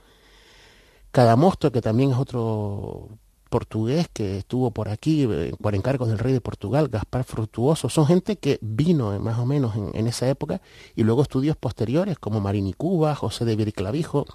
Cadamosto, 1.11 1.73
que 1.73 1.81
también 1.81 2.11
es 2.11 2.19
otro 2.19 3.09
portugués 3.49 4.09
que 4.13 4.39
estuvo 4.39 4.71
por 4.71 4.89
aquí 4.89 5.25
eh, 5.25 5.53
por 5.61 5.75
encargos 5.75 6.09
del 6.09 6.19
rey 6.19 6.33
de 6.33 6.41
Portugal, 6.41 6.89
Gaspar 6.89 7.25
Fructuoso, 7.25 7.89
son 7.89 8.07
gente 8.07 8.37
que 8.37 8.59
vino 8.61 9.15
eh, 9.15 9.19
más 9.19 9.39
o 9.39 9.47
menos 9.47 9.75
en, 9.77 10.07
esa 10.07 10.29
época 10.29 10.61
y 10.95 11.03
luego 11.03 11.23
estudios 11.23 11.57
posteriores 11.57 12.19
como 12.19 12.41
Marini 12.41 12.73
Cuba, 12.73 13.15
José 13.15 13.45
de 13.45 13.57
Viriclavijo. 13.57 14.27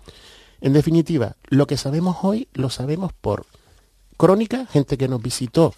En 0.62 0.74
definitiva, 0.74 1.36
lo 1.50 1.68
que 1.68 1.78
sabemos 1.78 2.18
hoy 2.24 2.48
lo 2.54 2.70
sabemos 2.70 3.12
por 3.14 3.46
crónica, 4.18 4.66
gente 4.68 4.98
que 4.98 5.08
nos 5.08 5.22
visitó 5.22 5.74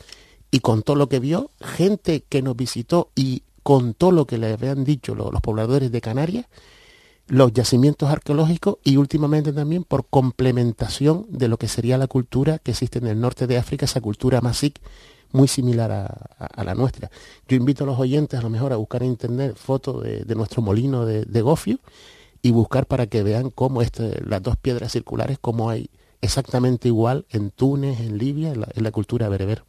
y 0.52 0.60
contó 0.60 0.96
lo 0.96 1.08
que 1.08 1.20
vio, 1.20 1.50
gente 1.62 2.24
que 2.28 2.42
nos 2.42 2.56
visitó 2.56 3.10
y 3.16 3.44
contó 3.64 4.12
lo 4.12 4.26
que 4.26 4.38
le 4.38 4.54
habían 4.54 4.84
dicho 4.84 5.16
los 5.16 5.42
pobladores 5.42 5.92
de 5.92 6.02
Canarias, 6.02 6.46
los 7.28 7.54
yacimientos 7.54 8.10
arqueológicos 8.10 8.78
y 8.84 8.98
últimamente 8.98 9.54
también 9.54 9.84
por 9.84 10.06
complementación 10.06 11.26
de 11.30 11.48
lo 11.48 11.58
que 11.58 11.68
sería 11.68 11.98
la 11.98 12.08
cultura 12.08 12.60
que 12.60 12.72
existe 12.72 13.00
en 13.00 13.08
el 13.08 13.20
norte 13.20 13.48
de 13.48 13.58
África, 13.58 13.86
esa 13.86 14.02
cultura 14.02 14.42
masik 14.42 14.80
muy 15.32 15.48
similar 15.48 15.92
a, 15.92 16.64
la 16.64 16.76
nuestra. 16.76 17.10
Yo 17.48 17.58
invito 17.58 17.84
a 17.84 17.88
los 17.88 18.00
oyentes 18.00 18.40
a 18.40 18.44
lo 18.44 18.50
mejor 18.50 18.72
a 18.72 18.78
buscar 18.78 19.02
en 19.02 19.10
internet 19.10 19.56
fotos 19.56 20.04
de, 20.04 20.36
nuestro 20.36 20.62
molino 20.62 21.06
de, 21.06 21.42
Gofio 21.42 21.80
y 22.42 22.52
buscar 22.52 22.86
para 22.86 23.08
que 23.08 23.24
vean 23.24 23.50
cómo 23.50 23.82
este, 23.82 24.22
las 24.26 24.44
dos 24.44 24.56
piedras 24.58 24.92
circulares, 24.92 25.40
como 25.40 25.70
hay 25.70 25.90
exactamente 26.22 26.88
igual 26.88 27.26
en 27.32 27.50
Túnez, 27.50 28.00
en 28.00 28.20
Libia, 28.20 28.54
en 28.54 28.84
la, 28.84 28.92
cultura 28.92 29.28
bereber. 29.28 29.64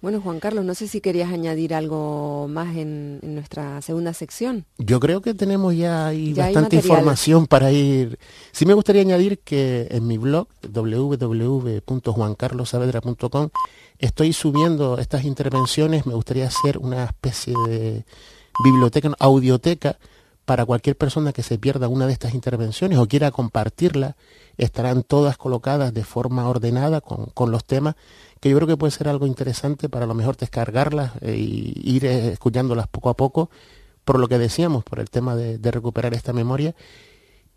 Bueno, 0.00 0.20
Juan 0.20 0.40
Carlos, 0.40 0.64
no 0.64 0.74
sé 0.74 0.88
si 0.88 1.00
querías 1.00 1.32
añadir 1.32 1.72
algo 1.74 2.48
más 2.48 2.76
en, 2.76 3.20
nuestra 3.22 3.80
segunda 3.82 4.12
sección. 4.12 4.64
Yo 4.78 4.98
creo 5.00 5.20
que 5.22 5.34
tenemos 5.34 5.76
ya, 5.76 6.08
ahí 6.08 6.34
bastante 6.34 6.76
información 6.76 7.46
para 7.46 7.70
ir. 7.72 8.18
Sí 8.52 8.66
me 8.66 8.74
gustaría 8.74 9.02
añadir 9.02 9.38
que 9.40 9.88
en 9.90 10.06
mi 10.06 10.18
blog 10.18 10.48
www.juancarlosavedra.com 10.62 13.48
estoy 13.98 14.32
subiendo 14.32 14.98
estas 14.98 15.24
intervenciones. 15.24 16.06
Me 16.06 16.14
gustaría 16.14 16.46
hacer 16.46 16.78
una 16.78 17.04
especie 17.04 17.54
de 17.66 18.04
biblioteca, 18.64 19.12
audioteca 19.18 19.98
para 20.44 20.64
cualquier 20.64 20.96
persona 20.96 21.32
que 21.32 21.42
se 21.42 21.58
pierda 21.58 21.88
una 21.88 22.06
de 22.06 22.12
estas 22.12 22.32
intervenciones 22.32 22.98
o 22.98 23.06
quiera 23.06 23.30
compartirla. 23.30 24.16
Estarán 24.56 25.02
todas 25.02 25.36
colocadas 25.36 25.92
de 25.92 26.04
forma 26.04 26.48
ordenada 26.48 27.00
con, 27.00 27.26
con 27.26 27.50
los 27.50 27.64
temas 27.64 27.96
yo 28.48 28.56
creo 28.56 28.68
que 28.68 28.76
puede 28.76 28.90
ser 28.90 29.08
algo 29.08 29.26
interesante 29.26 29.88
para 29.88 30.04
a 30.04 30.08
lo 30.08 30.14
mejor 30.14 30.36
descargarlas 30.36 31.12
e 31.20 31.36
ir 31.36 32.04
eh, 32.04 32.32
escuchándolas 32.32 32.88
poco 32.88 33.10
a 33.10 33.16
poco, 33.16 33.50
por 34.04 34.18
lo 34.18 34.28
que 34.28 34.38
decíamos, 34.38 34.84
por 34.84 35.00
el 35.00 35.10
tema 35.10 35.34
de, 35.36 35.58
recuperar 35.70 36.14
esta 36.14 36.32
memoria. 36.32 36.74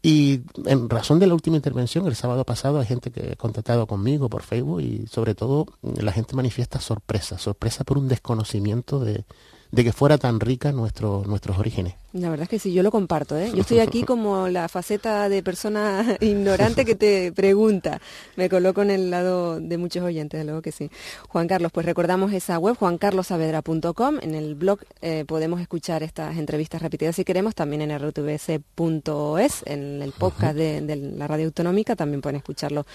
Y 0.01 0.41
en 0.65 0.89
razón 0.89 1.19
de 1.19 1.27
la 1.27 1.33
última 1.33 1.57
intervención, 1.57 2.07
el 2.07 2.15
sábado 2.15 2.45
pasado, 2.45 2.79
hay 2.79 2.85
gente 2.85 3.11
que 3.11 3.33
ha 3.33 3.35
contactado 3.35 3.85
conmigo 3.85 4.29
por 4.29 4.43
Facebook 4.43 4.81
y 4.81 5.07
sobre 5.07 5.35
todo 5.35 5.65
la 5.81 6.13
gente 6.13 6.35
manifiesta 6.35 6.79
sorpresa, 6.79 7.37
sorpresa 7.37 7.83
por 7.83 7.97
un 7.97 8.07
desconocimiento 8.07 8.99
de, 9.01 9.25
de 9.71 9.83
que 9.83 9.91
fuera 9.91 10.17
tan 10.17 10.39
rica 10.39 10.71
nuestro, 10.71 11.23
nuestros 11.25 11.57
orígenes. 11.57 11.95
La 12.11 12.31
verdad 12.31 12.43
es 12.43 12.49
que 12.49 12.57
sí, 12.57 12.73
yo 12.73 12.81
lo 12.81 12.89
comparto. 12.89 13.37
¿eh? 13.37 13.51
Yo 13.53 13.61
estoy 13.61 13.79
aquí 13.79 14.01
como 14.05 14.47
la 14.47 14.67
faceta 14.67 15.29
de 15.29 15.43
persona 15.43 16.17
ignorante 16.21 16.83
que 16.83 16.95
te 16.95 17.31
pregunta. 17.31 18.01
Me 18.35 18.49
coloco 18.49 18.81
en 18.81 18.89
el 18.89 19.11
lado 19.11 19.59
de 19.59 19.77
muchos 19.77 20.03
oyentes, 20.03 20.43
luego 20.43 20.63
que 20.63 20.71
sí. 20.71 20.89
Juan 21.27 21.47
Carlos, 21.47 21.71
pues 21.71 21.85
recordamos 21.85 22.33
esa 22.33 22.57
web, 22.57 22.75
juancarlosavedra.com. 22.75 24.17
En 24.21 24.33
el 24.33 24.55
blog 24.55 24.79
eh, 25.01 25.23
podemos 25.27 25.61
escuchar 25.61 26.01
estas 26.01 26.37
entrevistas 26.37 26.81
repetidas 26.81 27.15
si 27.15 27.23
queremos, 27.23 27.53
también 27.53 27.83
en 27.83 27.97
rtvc.es, 27.99 29.63
en 29.65 30.01
el 30.01 30.11
podcast 30.11 30.55
de, 30.55 30.95
la 30.95 31.27
radio 31.27 31.45
autonómica, 31.45 31.95
también 31.95 32.21
pueden 32.21 32.37
escucharlo 32.37 32.87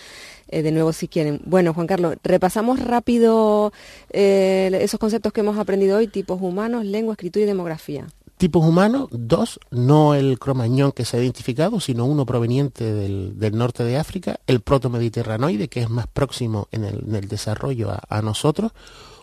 eh, 0.48 0.62
de 0.62 0.72
nuevo 0.72 0.92
si 0.92 1.07
quieren. 1.07 1.40
Bueno, 1.44 1.72
Juan 1.72 1.87
Carlos, 1.87 2.16
repasamos 2.24 2.81
rápido 2.81 3.72
eh, 4.11 4.77
esos 4.81 4.98
conceptos 4.98 5.33
que 5.33 5.40
hemos 5.40 5.57
aprendido 5.57 5.98
hoy, 5.98 6.09
tipos 6.09 6.42
humanos, 6.42 6.85
lengua, 6.85 7.12
escritura 7.12 7.44
y 7.44 7.46
demografía 7.46 8.07
tipos 8.37 8.64
humanos, 8.64 9.09
dos, 9.11 9.61
no 9.70 10.14
el 10.14 10.38
cromañón 10.38 10.92
que 10.92 11.05
se 11.05 11.16
ha 11.16 11.23
identificado, 11.23 11.81
sino 11.81 12.05
uno 12.05 12.27
proveniente 12.27 12.92
del, 12.92 13.57
norte 13.57 13.85
de 13.85 13.97
África, 13.97 14.40
el 14.47 14.61
protomediterranoide, 14.61 15.68
que 15.68 15.83
es 15.83 15.90
más 15.90 16.07
próximo 16.07 16.68
en 16.73 16.85
el, 16.85 17.29
desarrollo 17.29 17.92
a, 18.09 18.23
nosotros, 18.23 18.73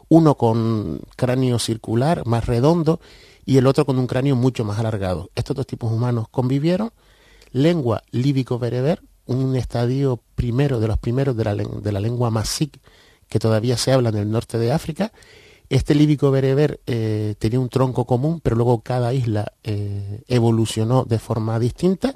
uno 0.10 0.36
con 0.36 1.02
cráneo 1.15 1.60
circular, 1.60 2.26
más 2.26 2.45
redondo, 2.45 3.00
y 3.45 3.58
el 3.58 3.67
otro 3.67 3.86
con 3.86 3.97
un 3.97 4.08
cráneo 4.08 4.36
mucho 4.36 4.63
más 4.63 4.80
alargado. 4.80 5.30
Estos 5.36 5.56
dos 5.56 5.67
tipos 5.67 5.91
humanos 5.91 6.28
convivieron. 6.30 6.91
Lengua 7.52 8.04
líbico-bereber, 8.12 9.02
un 9.26 9.56
estadio 9.56 10.21
primero 10.36 10.80
de 10.80 10.88
los 10.88 10.97
primeros 10.97 11.36
de 11.36 11.43
la, 11.43 11.56
de 11.56 11.91
la 11.91 12.00
lengua 12.00 12.30
masik 12.30 12.80
que 13.28 13.39
todavía 13.39 13.78
se 13.78 13.91
habla 13.91 14.10
en 14.10 14.17
el 14.17 14.32
norte 14.32 14.58
de 14.58 14.71
África, 14.71 15.12
este 15.72 15.96
líbico 15.96 16.32
bereber 16.32 16.82
eh, 16.86 17.36
tenía 17.40 17.58
un 17.58 17.70
tronco 17.70 18.06
común, 18.06 18.42
pero 18.44 18.58
luego 18.58 18.82
cada 18.82 19.14
isla 19.14 19.54
eh, 19.64 20.22
evolucionó 20.28 21.06
de 21.06 21.18
forma 21.18 21.60
distinta. 21.60 22.14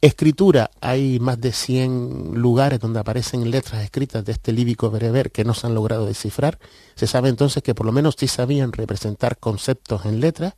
Escritura, 0.00 0.70
hay 0.80 1.18
más 1.18 1.38
de 1.38 1.52
100 1.52 2.32
lugares 2.34 2.80
donde 2.80 3.00
aparecen 3.00 3.50
letras 3.50 3.82
escritas 3.82 4.24
de 4.24 4.32
este 4.32 4.52
líbico 4.52 4.90
bereber 4.90 5.30
que 5.30 5.44
no 5.44 5.52
se 5.52 5.66
han 5.66 5.74
logrado 5.74 6.06
descifrar. 6.06 6.58
Se 6.94 7.06
sabe 7.06 7.28
entonces 7.28 7.62
que 7.62 7.74
por 7.74 7.84
lo 7.84 7.92
menos 7.92 8.14
sí 8.18 8.26
sabían 8.26 8.72
representar 8.72 9.36
conceptos 9.36 10.06
en 10.06 10.20
letras 10.20 10.54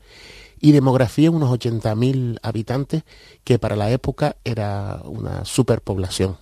y 0.61 0.71
demografía 0.71 1.33
unos 1.33 1.51
80.000 1.51 2.38
habitantes, 2.43 3.03
que 3.43 3.59
para 3.59 3.75
la 3.75 3.90
época 3.90 4.37
era 4.45 5.01
una 5.05 5.45
superpoblación. 5.45 6.37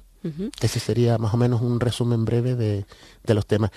Ese 0.60 0.80
sería 0.80 1.16
más 1.18 1.32
o 1.32 1.36
menos 1.36 1.62
un 1.62 1.80
resumen 1.80 2.24
breve 2.24 2.54
de, 2.54 2.86
de 3.24 3.34
los 3.34 3.46
temas. 3.46 3.70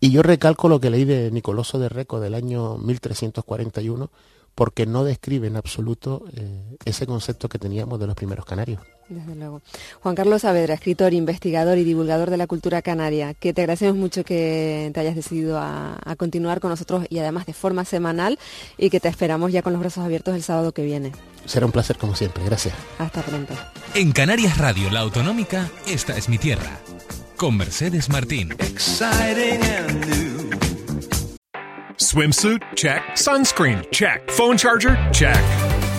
Y 0.00 0.10
yo 0.10 0.22
recalco 0.22 0.68
lo 0.68 0.80
que 0.80 0.90
leí 0.90 1.04
de 1.04 1.30
Nicoloso 1.30 1.78
de 1.78 1.88
Reco 1.88 2.18
del 2.18 2.34
año 2.34 2.76
1341, 2.78 4.10
porque 4.54 4.86
no 4.86 5.04
describe 5.04 5.46
en 5.46 5.56
absoluto 5.56 6.24
eh, 6.34 6.76
ese 6.84 7.06
concepto 7.06 7.48
que 7.48 7.58
teníamos 7.58 8.00
de 8.00 8.06
los 8.06 8.16
primeros 8.16 8.44
canarios. 8.44 8.82
Desde 9.08 9.34
luego. 9.34 9.60
Juan 10.00 10.14
Carlos 10.14 10.42
Saavedra, 10.42 10.74
escritor, 10.74 11.12
investigador 11.12 11.78
y 11.78 11.84
divulgador 11.84 12.30
de 12.30 12.36
la 12.36 12.46
cultura 12.46 12.82
canaria, 12.82 13.34
que 13.34 13.52
te 13.52 13.62
agradecemos 13.62 13.96
mucho 13.96 14.24
que 14.24 14.90
te 14.94 15.00
hayas 15.00 15.14
decidido 15.14 15.58
a, 15.58 15.98
a, 16.04 16.16
continuar 16.16 16.60
con 16.60 16.70
nosotros 16.70 17.06
y 17.10 17.18
además 17.18 17.46
de 17.46 17.52
forma 17.52 17.84
semanal 17.84 18.38
y 18.78 18.90
que 18.90 19.00
te 19.00 19.08
esperamos 19.08 19.52
ya 19.52 19.62
con 19.62 19.72
los 19.72 19.80
brazos 19.80 20.04
abiertos 20.04 20.34
el 20.34 20.42
sábado 20.42 20.72
que 20.72 20.82
viene. 20.82 21.12
Será 21.44 21.66
un 21.66 21.72
placer 21.72 21.98
como 21.98 22.14
siempre. 22.14 22.44
Gracias. 22.44 22.74
Hasta 22.98 23.22
pronto. 23.22 23.54
En 23.94 24.12
Canarias 24.12 24.58
Radio, 24.58 24.90
la 24.90 25.00
autonómica, 25.00 25.70
esta 25.86 26.16
es 26.16 26.28
mi 26.28 26.38
tierra. 26.38 26.80
Con 27.36 27.56
Mercedes 27.56 28.08
Martín. 28.08 28.52
Exciting 28.52 29.60
and 29.62 30.06
new. 30.06 30.50
Swimsuit? 31.96 32.62
Check. 32.74 33.02
Sunscreen? 33.16 33.82
Check. 33.90 34.30
Phone 34.30 34.56
charger? 34.56 34.96
Check. 35.12 35.71